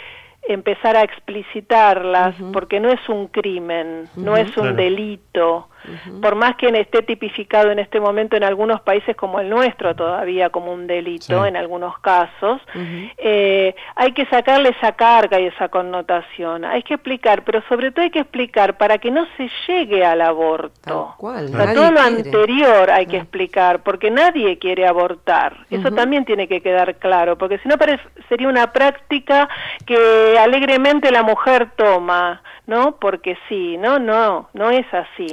empezar 0.47 0.95
a 0.95 1.03
explicitarlas 1.03 2.35
porque 2.53 2.79
no 2.79 2.89
es 2.89 3.09
un 3.09 3.27
crimen, 3.27 4.09
no 4.15 4.37
es 4.37 4.55
un 4.57 4.75
delito, 4.75 5.69
por 6.21 6.35
más 6.35 6.55
que 6.55 6.67
esté 6.79 7.01
tipificado 7.01 7.71
en 7.71 7.79
este 7.79 7.99
momento 7.99 8.35
en 8.35 8.43
algunos 8.43 8.81
países 8.81 9.15
como 9.15 9.39
el 9.39 9.49
nuestro 9.49 9.95
todavía 9.95 10.49
como 10.49 10.71
un 10.71 10.87
delito 10.87 11.45
en 11.45 11.55
algunos 11.55 11.97
casos, 11.99 12.61
eh, 13.17 13.75
hay 13.95 14.11
que 14.11 14.25
sacarle 14.25 14.69
esa 14.69 14.93
carga 14.93 15.39
y 15.39 15.47
esa 15.47 15.69
connotación, 15.69 16.65
hay 16.65 16.83
que 16.83 16.95
explicar, 16.95 17.43
pero 17.43 17.61
sobre 17.67 17.91
todo 17.91 18.03
hay 18.03 18.11
que 18.11 18.19
explicar 18.19 18.77
para 18.77 18.97
que 18.97 19.11
no 19.11 19.27
se 19.37 19.49
llegue 19.67 20.05
al 20.05 20.21
aborto. 20.21 21.15
todo 21.73 21.91
lo 21.91 21.99
anterior 21.99 22.91
hay 22.91 23.05
que 23.05 23.17
explicar, 23.17 23.83
porque 23.83 24.11
nadie 24.11 24.57
quiere 24.57 24.87
abortar, 24.87 25.65
eso 25.69 25.91
también 25.91 26.25
tiene 26.25 26.47
que 26.47 26.61
quedar 26.61 26.95
claro, 26.95 27.37
porque 27.37 27.59
si 27.59 27.67
no 27.67 27.75
sería 28.29 28.47
una 28.47 28.71
práctica 28.71 29.49
que 29.85 30.37
alegremente 30.39 31.11
la 31.11 31.23
mujer 31.23 31.71
toma, 31.75 32.41
¿no? 32.65 32.97
Porque 32.97 33.37
sí, 33.47 33.77
no, 33.77 33.99
no, 33.99 34.49
no 34.53 34.69
es 34.69 34.85
así. 34.93 35.27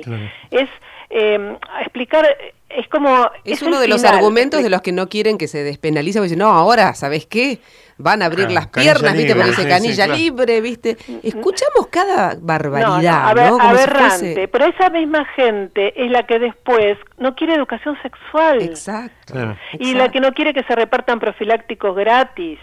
Es 0.50 0.68
eh, 1.10 1.56
explicar, 1.80 2.26
es 2.68 2.88
como... 2.88 3.30
Es, 3.44 3.62
uno 3.62 3.80
de 3.80 3.88
los 3.88 4.04
argumentos 4.04 4.62
de 4.62 4.70
los 4.70 4.82
que 4.82 4.92
no 4.92 5.08
quieren 5.08 5.38
que 5.38 5.48
se 5.48 5.62
despenalice, 5.62 6.18
porque 6.18 6.28
dicen, 6.28 6.40
no, 6.40 6.50
ahora, 6.50 6.94
¿sabes 6.94 7.26
qué? 7.26 7.60
Van 7.98 8.22
a 8.22 8.26
abrir 8.26 8.50
las 8.50 8.68
piernas, 8.68 9.14
¿viste? 9.14 9.34
Porque 9.34 9.50
dice 9.50 9.68
canilla 9.68 10.06
libre, 10.06 10.60
¿viste? 10.60 10.96
Escuchamos 11.22 11.86
cada 11.90 12.36
barbaridad, 12.40 13.34
¿no? 13.34 13.60
aberrante, 13.60 14.48
pero 14.48 14.66
esa 14.66 14.90
misma 14.90 15.24
gente 15.36 15.92
es 16.02 16.10
la 16.10 16.24
que 16.24 16.38
después 16.38 16.98
no 17.18 17.34
quiere 17.34 17.54
educación 17.54 17.96
sexual. 18.02 18.62
Exacto. 18.62 19.34
Y 19.78 19.94
la 19.94 20.10
que 20.10 20.20
no 20.20 20.32
quiere 20.32 20.52
que 20.52 20.64
se 20.64 20.74
repartan 20.74 21.20
profilácticos 21.20 21.94
gratis. 21.96 22.58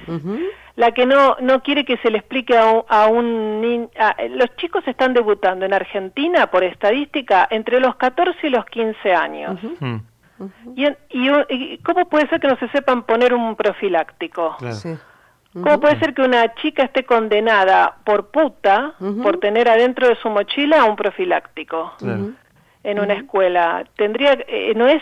La 0.75 0.93
que 0.93 1.05
no, 1.05 1.35
no 1.41 1.61
quiere 1.61 1.83
que 1.83 1.97
se 1.97 2.09
le 2.09 2.19
explique 2.19 2.57
a 2.57 3.07
un, 3.07 3.61
niño... 3.61 3.89
Los 4.29 4.55
chicos 4.55 4.87
están 4.87 5.13
debutando 5.13 5.65
en 5.65 5.73
Argentina, 5.73 6.47
por 6.47 6.63
estadística, 6.63 7.47
entre 7.51 7.79
los 7.79 7.95
14 7.95 8.47
y 8.47 8.49
los 8.49 8.65
15 8.65 9.13
años. 9.13 9.59
y, 10.75 10.87
y, 11.09 11.77
cómo 11.79 12.07
puede 12.09 12.27
ser 12.29 12.39
que 12.39 12.47
no 12.47 12.57
se 12.57 12.69
sepan 12.69 13.03
poner 13.03 13.33
un 13.33 13.55
profiláctico? 13.55 14.57
¿Cómo 15.53 15.79
puede 15.79 15.99
ser 15.99 16.13
que 16.13 16.21
una 16.21 16.53
chica 16.55 16.83
esté 16.83 17.03
condenada 17.03 17.95
por 18.05 18.27
puta 18.31 18.93
por 19.21 19.39
tener 19.39 19.67
adentro 19.67 20.07
de 20.07 20.15
su 20.15 20.29
mochila 20.29 20.85
un 20.85 20.95
profiláctico 20.95 21.93
en 22.83 22.99
una 22.99 23.13
escuela? 23.13 23.83
Tendría, 23.97 24.33
eh, 24.47 24.73
no 24.75 24.87
es 24.87 25.01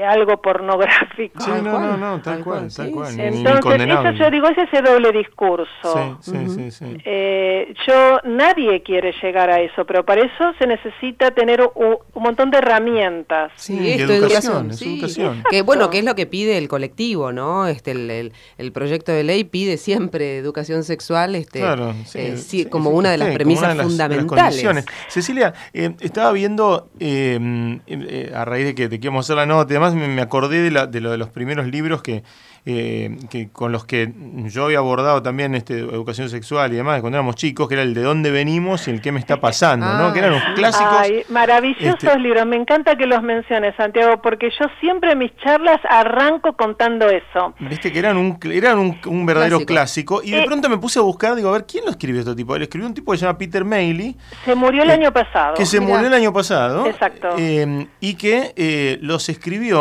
algo 0.00 0.40
pornográfico. 0.40 1.42
Sí, 1.42 1.50
no, 1.62 1.78
no, 1.78 1.96
no, 1.96 2.22
tal, 2.22 2.42
cual, 2.42 2.72
tal 2.74 2.90
cual. 2.90 3.18
Entonces, 3.18 3.88
eso 3.88 4.10
yo 4.12 4.30
digo, 4.30 4.48
es 4.48 4.58
ese 4.58 4.82
doble 4.82 5.12
discurso. 5.12 6.18
Sí, 6.20 6.32
sí, 6.48 6.70
sí, 6.70 6.96
eh, 7.04 7.74
yo, 7.86 8.20
nadie 8.24 8.82
quiere 8.82 9.12
llegar 9.22 9.50
a 9.50 9.60
eso, 9.60 9.84
pero 9.84 10.04
para 10.04 10.22
eso 10.22 10.52
se 10.58 10.66
necesita 10.66 11.30
tener 11.32 11.60
un, 11.74 11.98
montón 12.14 12.50
de 12.50 12.58
herramientas. 12.58 13.52
Sí, 13.56 13.90
esto, 13.90 14.12
educación, 14.12 14.70
educación. 14.70 15.42
Que 15.50 15.62
bueno, 15.62 15.90
que 15.90 15.98
es 15.98 16.04
lo 16.04 16.14
que 16.14 16.26
pide 16.26 16.58
el 16.58 16.68
colectivo, 16.68 17.32
¿no? 17.32 17.66
Este, 17.66 17.92
el, 17.92 18.32
el, 18.58 18.72
proyecto 18.72 19.12
de 19.12 19.24
ley 19.24 19.44
pide 19.44 19.76
siempre 19.76 20.38
educación 20.38 20.84
sexual, 20.84 21.34
este, 21.34 21.60
claro, 21.60 21.94
eh, 22.14 22.66
como 22.70 22.90
una 22.90 23.10
de 23.10 23.18
las 23.18 23.34
premisas 23.34 23.76
fundamentales. 23.80 24.84
Cecilia, 25.08 25.52
estaba 25.72 26.32
viendo, 26.32 26.88
a 26.94 28.44
raíz 28.44 28.66
de 28.66 28.74
que 28.74 28.88
te 28.88 29.00
queremos 29.00 29.26
hacer 29.26 29.36
la 29.36 29.46
nota, 29.46 29.81
además 29.84 30.08
me, 30.08 30.22
acordé 30.22 30.62
de, 30.62 30.70
la, 30.70 30.86
de 30.86 31.00
lo 31.00 31.10
de 31.10 31.18
los 31.18 31.28
primeros 31.28 31.66
libros 31.66 32.02
que, 32.02 32.22
eh, 32.64 33.16
que 33.28 33.48
con 33.50 33.72
los 33.72 33.84
que 33.84 34.12
yo 34.44 34.66
había 34.66 34.78
abordado 34.78 35.20
también 35.20 35.56
este, 35.56 35.80
educación 35.80 36.28
sexual 36.28 36.72
y 36.72 36.76
demás, 36.76 37.00
cuando 37.00 37.18
éramos 37.18 37.34
chicos, 37.34 37.66
que 37.66 37.74
era 37.74 37.82
el 37.82 37.92
de 37.92 38.02
dónde 38.02 38.30
venimos 38.30 38.86
y 38.86 38.92
el 38.92 39.00
qué 39.00 39.10
me 39.10 39.18
está 39.18 39.40
pasando, 39.40 39.84
¿no? 39.94 40.12
Que 40.12 40.20
eran 40.20 40.30
los 40.30 40.42
clásicos. 40.54 40.96
Ay, 40.96 41.24
maravillosos 41.28 42.04
este 42.04 42.18
libros, 42.20 42.46
me 42.46 42.54
encanta 42.54 42.94
que 42.94 43.06
los 43.06 43.20
menciones, 43.20 43.74
Santiago, 43.76 44.22
porque 44.22 44.50
yo 44.50 44.66
siempre 44.78 45.10
en 45.10 45.18
mis 45.18 45.36
charlas 45.38 45.80
arranco 45.90 46.52
contando 46.52 47.08
eso. 47.08 47.52
Viste 47.58 47.92
que 47.92 47.98
eran 47.98 48.16
un, 48.16 48.38
eran 48.52 48.78
un, 48.78 49.26
verdadero 49.26 49.60
clásico. 49.66 50.22
y 50.22 50.30
de 50.30 50.42
eh, 50.42 50.46
pronto 50.46 50.68
me 50.68 50.78
puse 50.78 51.00
a 51.00 51.02
buscar, 51.02 51.34
digo, 51.34 51.48
a 51.48 51.52
ver, 51.52 51.66
¿quién 51.66 51.84
lo 51.84 51.90
escribió 51.90 52.20
este 52.20 52.36
tipo? 52.36 52.54
Él 52.54 52.62
escribió 52.62 52.86
un 52.86 52.94
tipo 52.94 53.10
que 53.10 53.18
se 53.18 53.26
llama 53.26 53.38
Peter 53.38 53.64
Mailey. 53.64 54.16
Se 54.44 54.54
murió 54.54 54.84
el 54.84 54.90
año 54.92 55.12
pasado. 55.12 55.54
Que 55.54 55.66
se 55.66 55.80
murió 55.80 56.06
el 56.06 56.14
año 56.14 56.32
pasado. 56.32 56.86
Exacto. 56.86 57.30
Eh, 57.38 57.88
y 57.98 58.14
que 58.14 58.98
los 59.02 59.28
escribió 59.28 59.71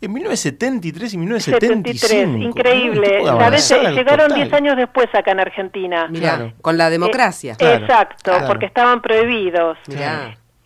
en 0.00 0.12
1973 0.12 1.14
y 1.14 1.18
1975. 1.18 2.38
increíble. 2.38 3.20
¿Sabes? 3.24 3.68
Llegaron 3.94 4.32
10 4.32 4.52
años 4.52 4.76
después 4.76 5.08
acá 5.12 5.32
en 5.32 5.40
Argentina. 5.40 6.06
Mira, 6.08 6.54
con 6.60 6.78
la 6.78 6.90
democracia. 6.90 7.56
exacto, 7.58 8.32
porque 8.46 8.66
estaban 8.66 9.02
prohibidos. 9.02 9.78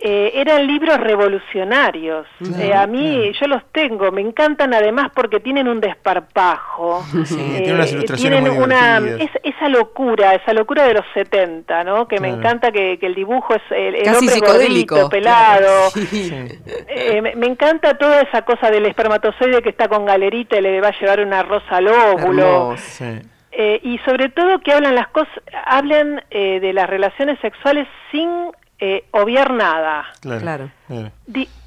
Eh, 0.04 0.32
eran 0.34 0.66
libros 0.66 0.98
revolucionarios. 0.98 2.26
Eh, 2.58 2.74
a 2.74 2.88
mí, 2.88 3.30
yo 3.40 3.46
los 3.46 3.62
tengo, 3.70 4.10
me 4.10 4.20
encantan 4.20 4.74
además 4.74 5.12
porque 5.14 5.38
tienen 5.38 5.68
un 5.68 5.80
desparpajo. 5.80 7.04
Sí, 7.24 7.38
eh, 7.38 7.62
tienen 7.62 7.74
unas 7.74 7.92
ilustraciones 7.92 8.42
tienen 8.42 8.62
una, 8.62 8.98
esa 9.44 9.68
locura, 9.68 10.34
esa 10.34 10.52
locura 10.52 10.88
de 10.88 10.94
los 10.94 11.04
70, 11.14 11.84
¿no? 11.84 12.08
Que 12.08 12.18
me 12.18 12.28
encanta 12.28 12.72
que, 12.72 12.98
el 13.00 13.14
dibujo 13.14 13.54
es 13.54 13.62
el, 13.70 14.08
hombre 14.12 14.40
gordito, 14.40 15.08
pelado. 15.08 15.90
me, 17.36 17.46
encanta 17.46 17.96
toda 17.96 18.22
esa 18.22 18.42
cosa 18.42 18.70
del 18.70 18.86
espermatozoide 18.86 19.62
que 19.62 19.68
está 19.68 19.88
con 19.88 20.04
galerita 20.04 20.58
y 20.58 20.62
le 20.62 20.80
va 20.80 20.88
a 20.88 20.98
llevar 20.98 21.20
una 21.20 21.44
rosa 21.44 21.76
al 21.76 21.86
óvulo. 21.86 22.74
y 23.82 23.98
sobre 23.98 24.30
todo 24.30 24.58
que 24.58 24.72
hablan 24.72 24.96
las 24.96 25.08
cosas, 25.08 25.32
hablan 25.64 26.22
de 26.30 26.72
las 26.74 26.90
relaciones 26.90 27.38
sexuales 27.38 27.86
sin 28.10 28.50
eh, 28.84 29.04
obviar 29.12 29.52
nada. 29.52 30.06
Claro. 30.20 30.68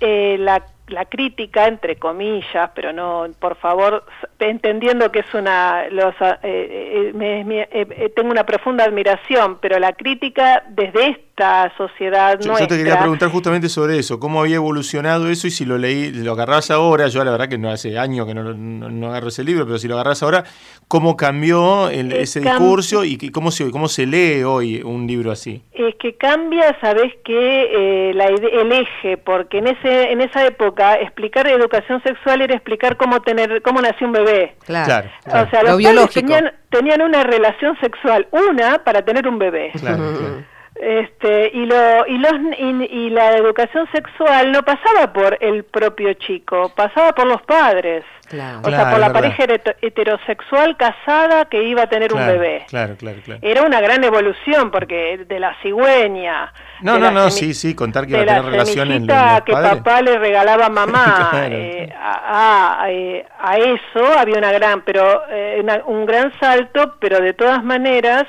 Eh, 0.01 0.35
la, 0.37 0.61
la, 0.87 1.05
crítica, 1.05 1.65
entre 1.65 1.95
comillas, 1.95 2.71
pero 2.75 2.91
no, 2.91 3.27
por 3.39 3.55
favor, 3.55 4.03
entendiendo 4.37 5.09
que 5.13 5.19
es 5.19 5.33
una... 5.33 5.87
Los, 5.91 6.13
eh, 6.43 7.13
eh, 7.17 8.11
tengo 8.13 8.31
una 8.31 8.43
profunda 8.43 8.83
admiración, 8.83 9.59
pero 9.61 9.79
la 9.79 9.93
crítica 9.93 10.65
desde 10.67 11.24
esta 11.35 11.69
sociedad 11.75 12.39
yo, 12.39 12.57
Yo 12.57 12.65
te 12.67 12.77
quería 12.77 12.97
preguntar 12.97 13.27
justamente 13.29 13.67
sobre 13.67 13.99
eso, 13.99 14.21
cómo 14.21 14.39
había 14.39 14.55
evolucionado 14.55 15.29
eso 15.29 15.47
y 15.47 15.51
si 15.51 15.65
lo 15.65 15.77
leí, 15.77 16.11
lo 16.11 16.31
agarrás 16.31 16.71
ahora, 16.71 17.07
yo 17.07 17.25
la 17.25 17.31
verdad 17.31 17.49
que 17.49 17.57
no 17.57 17.69
hace 17.69 17.99
años 17.99 18.25
que 18.25 18.33
no, 18.33 18.53
no, 18.53 19.07
agarro 19.09 19.27
ese 19.27 19.43
libro, 19.43 19.65
pero 19.65 19.77
si 19.77 19.89
lo 19.89 19.95
agarrás 19.95 20.23
ahora, 20.23 20.45
¿cómo 20.87 21.17
cambió 21.17 21.89
ese 21.89 22.39
discurso 22.39 23.03
y 23.03 23.17
cómo 23.31 23.51
se, 23.51 23.69
cómo 23.69 23.89
se 23.89 24.05
lee 24.05 24.43
hoy 24.43 24.81
un 24.81 25.07
libro 25.07 25.29
así? 25.29 25.61
Es 25.73 25.95
que 25.95 26.15
cambia, 26.15 26.77
sabes 26.79 27.11
que 27.25 28.09
eh, 28.09 28.13
la, 28.13 28.27
el 28.27 28.71
eje, 28.71 29.17
porque 29.17 29.57
en 29.57 29.67
ese 29.67 30.11
en 30.11 30.21
esa 30.21 30.45
época 30.45 30.95
explicar 30.95 31.47
educación 31.47 32.01
sexual 32.03 32.41
era 32.41 32.55
explicar 32.55 32.95
cómo 32.95 33.21
tener 33.21 33.61
cómo 33.61 33.81
nació 33.81 34.07
un 34.07 34.13
bebé. 34.13 34.55
Claro. 34.65 35.09
O 35.25 35.49
sea, 35.49 35.63
los 35.63 35.81
lo 35.81 36.07
tenían, 36.07 36.53
tenían 36.69 37.01
una 37.01 37.23
relación 37.23 37.77
sexual, 37.81 38.27
una 38.31 38.83
para 38.85 39.03
tener 39.03 39.27
un 39.27 39.37
bebé. 39.37 39.71
Claro, 39.77 40.43
este 40.75 41.51
y 41.53 41.65
lo 41.65 42.05
y 42.05 42.17
los 42.17 42.33
y, 42.57 43.09
la 43.09 43.37
educación 43.37 43.87
sexual 43.93 44.51
no 44.51 44.61
pasaba 44.63 45.13
por 45.13 45.37
el 45.39 45.63
propio 45.63 46.13
chico 46.15 46.71
pasaba 46.75 47.13
por 47.13 47.27
los 47.27 47.41
padres. 47.43 48.03
O 48.27 48.69
sea 48.69 48.91
por 48.91 48.99
la 48.99 49.13
pareja 49.13 49.45
heterosexual 49.81 50.75
casada 50.75 51.45
que 51.45 51.63
iba 51.63 51.83
a 51.83 51.87
tener 51.87 52.11
un 52.11 52.25
bebé. 52.25 52.65
claro 52.67 52.95
claro 52.97 53.19
claro. 53.23 53.39
Era 53.41 53.61
una 53.61 53.79
gran 53.79 54.03
evolución 54.03 54.71
porque 54.71 55.25
de 55.25 55.39
la 55.39 55.55
cigüeña 55.61 56.51
no 56.81 56.99
no 56.99 57.09
no 57.09 57.29
sí 57.29 57.53
sí 57.53 57.73
contar 57.73 58.05
que 58.05 58.13
iba 58.13 58.23
a 58.23 58.25
tener 58.25 58.45
relaciones 58.45 59.01
que 59.45 59.53
papá 59.53 60.01
le 60.01 60.17
regalaba 60.17 60.65
a 60.65 60.69
mamá 60.75 61.31
eh, 61.45 61.93
a, 61.97 62.85
eh, 62.89 63.25
a, 63.39 63.57
eso 63.57 64.17
había 64.17 64.37
una 64.39 64.51
gran 64.51 64.81
pero 64.81 65.23
eh, 65.29 65.63
un 65.85 66.05
gran 66.05 66.37
salto 66.39 66.95
pero 66.99 67.21
de 67.21 67.33
todas 67.33 67.63
maneras 67.63 68.25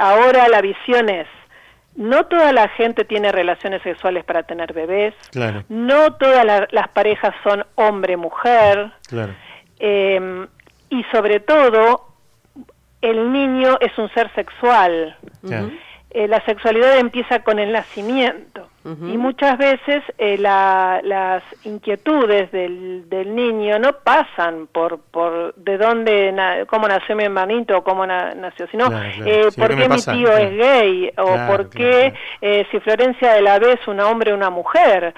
ahora 0.00 0.48
la 0.48 0.60
visión 0.60 1.08
es 1.08 1.26
no 1.96 2.24
toda 2.26 2.52
la 2.52 2.68
gente 2.68 3.04
tiene 3.04 3.30
relaciones 3.30 3.82
sexuales 3.82 4.24
para 4.24 4.42
tener 4.42 4.72
bebés. 4.72 5.14
No 5.68 6.14
todas 6.14 6.44
las 6.70 6.88
parejas 6.88 7.34
son 7.42 7.64
hombre-mujer. 7.76 8.92
Em, 9.78 10.46
y 10.90 11.04
sobre 11.12 11.40
todo, 11.40 12.08
el 13.00 13.32
niño 13.32 13.76
es 13.80 13.96
un 13.98 14.08
ser 14.14 14.32
sexual. 14.34 15.16
Eh, 16.14 16.28
la 16.28 16.40
sexualidad 16.44 16.96
empieza 16.98 17.40
con 17.40 17.58
el 17.58 17.72
nacimiento. 17.72 18.68
Y 18.84 19.16
muchas 19.16 19.56
veces 19.56 20.02
eh, 20.18 20.36
las 20.36 21.42
inquietudes 21.64 22.52
del, 22.52 23.08
del, 23.08 23.34
niño 23.34 23.78
no 23.78 23.94
pasan 23.94 24.66
por, 24.66 25.00
por 25.00 25.54
de 25.54 25.78
dónde, 25.78 26.64
cómo 26.68 26.86
nació 26.86 27.16
mi 27.16 27.24
hermanito 27.24 27.78
o 27.78 27.82
cómo 27.82 28.06
nació, 28.06 28.66
sino 28.66 28.88
eh, 29.24 29.48
por 29.56 29.74
qué, 29.74 29.88
mi 29.88 29.96
tío 29.96 30.36
es 30.36 30.54
gay 30.54 31.10
o 31.16 31.46
por 31.48 31.70
qué 31.70 32.12
si 32.70 32.78
Florencia 32.80 33.32
de 33.32 33.40
la 33.40 33.58
B 33.58 33.72
es 33.72 33.88
un 33.88 34.00
hombre 34.00 34.32
o 34.32 34.36
una 34.36 34.50
mujer 34.50 35.14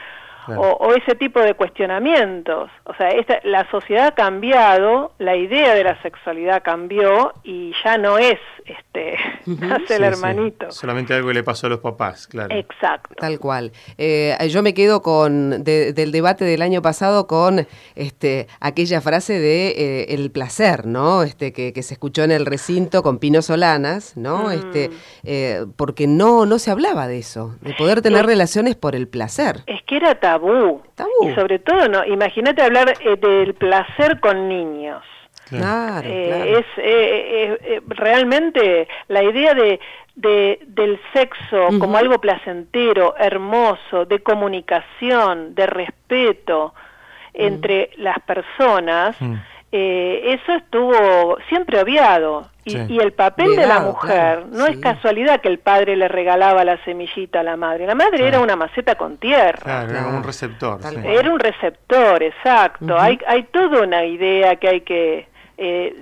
o, 0.48 0.94
ese 0.94 1.14
tipo 1.14 1.40
de 1.40 1.54
cuestionamientos. 1.54 2.70
O 2.85 2.94
sea, 2.94 3.09
esta, 3.11 3.40
la 3.44 3.68
sociedad 3.70 4.09
ha 4.09 4.14
cambiado, 4.14 5.12
la 5.18 5.37
idea 5.37 5.74
de 5.74 5.85
la 5.85 6.00
sexualidad 6.02 6.62
cambió 6.62 7.32
y 7.44 7.72
ya 7.85 7.98
no 7.98 8.18
es 8.18 8.38
este 8.64 9.16
hace 9.72 9.96
el 9.96 10.04
hermanito. 10.04 10.70
Solamente 10.70 11.14
algo 11.14 11.32
le 11.32 11.42
pasó 11.42 11.66
a 11.66 11.70
los 11.70 11.80
papás, 11.80 12.26
claro. 12.26 12.54
Exacto. 12.54 13.14
Tal 13.16 13.38
cual. 13.38 13.72
Eh, 13.98 14.37
yo 14.50 14.62
me 14.62 14.74
quedo 14.74 15.02
con 15.02 15.64
del 15.64 16.12
debate 16.12 16.44
del 16.44 16.62
año 16.62 16.82
pasado 16.82 17.26
con 17.26 17.66
este 17.94 18.48
aquella 18.61 19.00
frase 19.00 19.38
de 19.38 19.68
eh, 19.68 20.06
el 20.14 20.30
placer, 20.30 20.87
¿no? 20.87 21.22
Este 21.22 21.52
que, 21.52 21.72
se 21.82 21.94
escuchó 21.94 22.24
en 22.24 22.32
el 22.32 22.46
recinto 22.46 23.02
con 23.02 23.18
Pino 23.18 23.42
Solanas, 23.42 24.16
¿no? 24.16 24.44
Mm. 24.44 24.52
Este 24.52 24.90
eh, 25.24 25.66
porque 25.76 26.06
no 26.06 26.46
no 26.46 26.59
se 26.59 26.70
hablaba 26.70 27.06
de 27.06 27.18
eso, 27.18 27.54
de 27.61 27.74
poder 27.74 28.02
tener 28.02 28.26
relaciones 28.26 28.74
por 28.74 28.96
el 28.96 29.06
placer. 29.09 29.62
Es 29.66 29.82
que 29.98 30.04
era 30.04 30.14
tabú. 30.14 30.82
Y 31.22 31.35
sobre 31.35 31.59
todo, 31.59 31.88
no, 31.88 32.04
imagínate 32.04 32.62
hablar 32.62 32.94
eh, 33.00 33.16
del 33.16 33.54
placer 33.54 34.20
con 34.20 34.48
niños. 34.48 35.02
Claro, 35.48 36.09
eh, 36.09 36.59
Es 36.59 36.66
eh, 36.76 37.80
realmente 37.87 38.88
la 39.09 39.22
idea 39.22 39.54
de, 39.54 39.78
del 40.14 41.00
sexo 41.12 41.68
como 41.78 41.96
algo 41.98 42.18
placentero, 42.20 43.14
hermoso, 43.16 44.06
de 44.06 44.20
comunicación, 44.20 45.54
de 45.54 45.66
respeto 45.66 46.74
entre 47.32 47.90
las 47.96 48.18
personas. 48.20 49.16
Eh, 49.78 50.38
eso 50.40 50.52
estuvo 50.54 51.36
siempre 51.50 51.78
obviado. 51.78 52.48
Y, 52.64 52.98
el 52.98 53.12
papel 53.12 53.54
de 53.54 53.66
la 53.66 53.78
mujer, 53.78 54.46
no 54.50 54.66
es 54.66 54.78
casualidad 54.78 55.40
que 55.40 55.48
el 55.48 55.58
padre 55.58 55.94
le 55.96 56.08
regalaba 56.08 56.64
la 56.64 56.82
semillita 56.84 57.40
a 57.40 57.42
la 57.44 57.56
madre. 57.56 57.86
La 57.86 57.94
madre 57.94 58.26
era 58.26 58.40
una 58.40 58.56
maceta 58.56 58.96
con 58.96 59.18
tierra. 59.18 59.84
era 59.84 60.08
un 60.08 60.24
receptor. 60.24 60.80
Era 61.04 61.30
un 61.30 61.38
receptor, 61.38 62.22
exacto. 62.22 62.98
hay, 62.98 63.20
hay 63.28 63.44
toda 63.44 63.82
una 63.82 64.04
idea 64.04 64.56
que 64.56 64.68
hay 64.68 64.80
que... 64.80 65.28
Eh, 65.58 65.94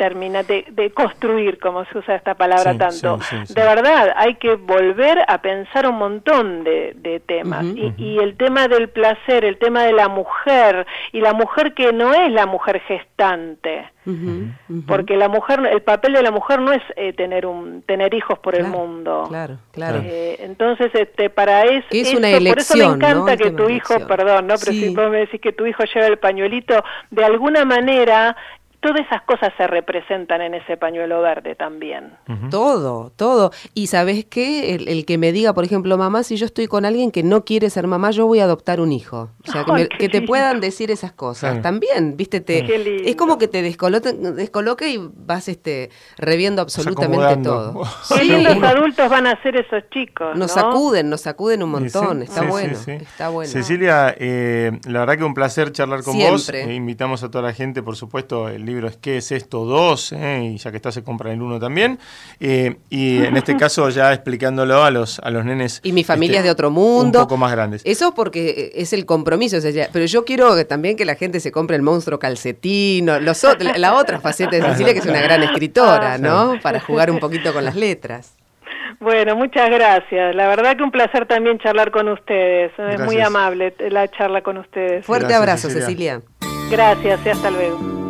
termina 0.00 0.42
de, 0.44 0.92
construir, 0.94 1.58
como 1.58 1.84
se 1.84 1.98
usa 1.98 2.14
esta 2.14 2.34
palabra 2.34 2.74
tanto. 2.78 3.18
de 3.46 3.62
verdad, 3.62 4.14
hay 4.16 4.36
que 4.36 4.54
volver 4.54 5.18
a 5.28 5.42
pensar 5.42 5.86
un 5.86 5.98
montón 5.98 6.64
de, 6.64 7.22
temas. 7.26 7.66
y, 7.76 8.16
el 8.18 8.34
tema 8.38 8.66
del 8.66 8.88
placer, 8.88 9.44
el 9.44 9.58
tema 9.58 9.82
de 9.82 9.92
la 9.92 10.08
mujer, 10.08 10.86
y 11.12 11.20
la 11.20 11.34
mujer 11.34 11.74
que 11.74 11.92
no 11.92 12.14
es 12.14 12.32
la 12.32 12.46
mujer 12.46 12.80
gestante. 12.80 13.90
Porque 14.86 15.16
la 15.16 15.28
mujer, 15.28 15.60
el 15.70 15.82
papel 15.82 16.14
de 16.14 16.22
la 16.22 16.30
mujer 16.30 16.60
no 16.60 16.72
es 16.72 16.82
eh, 16.96 17.12
tener 17.12 17.44
un 17.44 17.82
tener 17.82 18.14
hijos 18.14 18.38
por 18.38 18.54
el 18.54 18.66
mundo. 18.66 19.26
Claro, 19.28 19.58
claro. 19.72 20.00
Eh, 20.02 20.38
entonces, 20.40 20.90
este, 20.94 21.28
para 21.28 21.64
eso, 21.64 21.86
es 21.90 22.14
una 22.14 22.30
elección, 22.30 22.54
por 22.54 22.58
eso 22.58 22.76
me 22.76 22.84
encanta 22.84 23.36
que 23.36 23.50
tu 23.50 23.68
hijo, 23.68 23.94
perdón, 24.06 24.46
no, 24.46 24.54
pero 24.58 24.72
si 24.72 24.94
vos 24.94 25.10
me 25.10 25.18
decís 25.18 25.40
que 25.40 25.52
tu 25.52 25.66
hijo 25.66 25.84
lleva 25.94 26.06
el 26.06 26.18
pañuelito, 26.18 26.82
de 27.10 27.24
alguna 27.24 27.66
manera 27.66 28.36
todas 28.80 29.00
esas 29.06 29.22
cosas 29.22 29.52
se 29.56 29.66
representan 29.66 30.40
en 30.40 30.54
ese 30.54 30.76
pañuelo 30.76 31.20
verde 31.20 31.54
también. 31.54 32.14
Todo, 32.50 33.12
todo. 33.14 33.50
Y 33.74 33.88
sabes 33.88 34.24
qué, 34.24 34.74
el, 34.74 35.04
que 35.04 35.18
me 35.18 35.32
diga, 35.32 35.52
por 35.52 35.64
ejemplo, 35.64 35.96
mamá, 35.98 36.22
si 36.22 36.36
yo 36.36 36.46
estoy 36.46 36.66
con 36.66 36.84
alguien 36.84 37.10
que 37.10 37.22
no 37.22 37.44
quiere 37.44 37.68
ser 37.68 37.86
mamá, 37.86 38.10
yo 38.10 38.26
voy 38.26 38.40
a 38.40 38.44
adoptar 38.44 38.80
un 38.80 38.92
hijo. 38.92 39.30
O 39.46 39.52
sea, 39.52 39.64
que, 39.98 40.08
te 40.08 40.22
puedan 40.22 40.60
decir 40.60 40.90
esas 40.90 41.12
cosas. 41.12 41.60
También, 41.60 42.16
viste, 42.16 42.40
te, 42.40 43.08
es 43.08 43.16
como 43.16 43.38
que 43.38 43.48
te 43.48 43.62
descoloque 43.62 44.88
y 44.90 44.98
vas 44.98 45.48
este 45.48 45.90
reviendo 46.16 46.62
absolutamente 46.62 47.36
todo. 47.42 47.82
Qué 48.08 48.24
lindos 48.24 48.62
adultos 48.62 49.10
van 49.10 49.26
a 49.26 49.40
ser 49.42 49.56
esos 49.56 49.88
chicos. 49.90 50.36
Nos 50.36 50.52
sacuden, 50.52 51.10
nos 51.10 51.20
sacuden 51.20 51.62
un 51.62 51.70
montón. 51.70 52.22
está, 52.22 52.42
bueno, 52.42 52.78
está 52.86 53.28
bueno. 53.28 53.50
Cecilia, 53.50 54.14
eh, 54.18 54.72
la 54.86 55.00
verdad 55.00 55.18
que 55.18 55.24
un 55.24 55.34
placer 55.34 55.70
charlar 55.72 56.02
con 56.02 56.18
vos. 56.18 56.48
Eh, 56.48 56.74
invitamos 56.74 57.22
a 57.22 57.30
toda 57.30 57.42
la 57.42 57.52
gente, 57.52 57.82
por 57.82 57.96
supuesto, 57.96 58.48
el 58.48 58.69
libro 58.70 58.88
es 58.88 58.96
¿Qué 58.96 59.18
es 59.18 59.32
esto? 59.32 59.64
Dos, 59.64 60.12
eh, 60.12 60.52
y 60.54 60.56
ya 60.56 60.70
que 60.70 60.76
está 60.76 60.92
se 60.92 61.02
compra 61.02 61.32
el 61.32 61.42
uno 61.42 61.58
también. 61.60 61.98
Eh, 62.40 62.76
y 62.88 63.18
en 63.18 63.36
este 63.36 63.56
caso 63.58 63.88
ya 63.90 64.12
explicándolo 64.12 64.82
a 64.82 64.90
los, 64.90 65.18
a 65.20 65.30
los 65.30 65.44
nenes. 65.44 65.80
Y 65.82 65.92
mi 65.92 66.04
familia 66.04 66.38
es 66.38 66.44
de 66.44 66.50
otro 66.50 66.70
mundo. 66.70 67.20
Un 67.20 67.24
poco 67.24 67.36
más 67.36 67.52
grandes. 67.52 67.82
Eso 67.84 68.14
porque 68.14 68.72
es 68.74 68.92
el 68.92 69.06
compromiso. 69.06 69.58
pero 69.92 70.04
yo 70.06 70.24
quiero 70.24 70.64
también 70.66 70.96
que 70.96 71.04
la 71.04 71.14
gente 71.14 71.40
se 71.40 71.52
compre 71.52 71.76
el 71.76 71.82
monstruo 71.82 72.18
calcetino, 72.18 73.20
los, 73.20 73.44
la, 73.76 73.94
otra 73.94 74.20
faceta 74.20 74.56
de 74.56 74.62
Cecilia, 74.62 74.92
que 74.92 75.00
es 75.00 75.06
una 75.06 75.20
gran 75.20 75.42
escritora, 75.42 76.18
¿no? 76.18 76.58
Para 76.62 76.80
jugar 76.80 77.10
un 77.10 77.18
poquito 77.18 77.52
con 77.52 77.64
las 77.64 77.76
letras. 77.80 78.36
Bueno, 79.00 79.34
muchas 79.34 79.70
gracias. 79.70 80.34
La 80.34 80.46
verdad 80.46 80.76
que 80.76 80.82
un 80.82 80.90
placer 80.90 81.26
también 81.26 81.58
charlar 81.58 81.90
con 81.90 82.08
ustedes. 82.08 82.72
Es 82.78 83.00
muy 83.00 83.18
amable 83.20 83.74
la 83.90 84.08
charla 84.08 84.42
con 84.42 84.58
ustedes. 84.58 85.06
Fuerte 85.06 85.32
abrazo, 85.32 85.70
Cecilia. 85.70 86.20
Gracias 86.70 87.20
y 87.24 87.28
hasta 87.30 87.50
luego. 87.50 88.09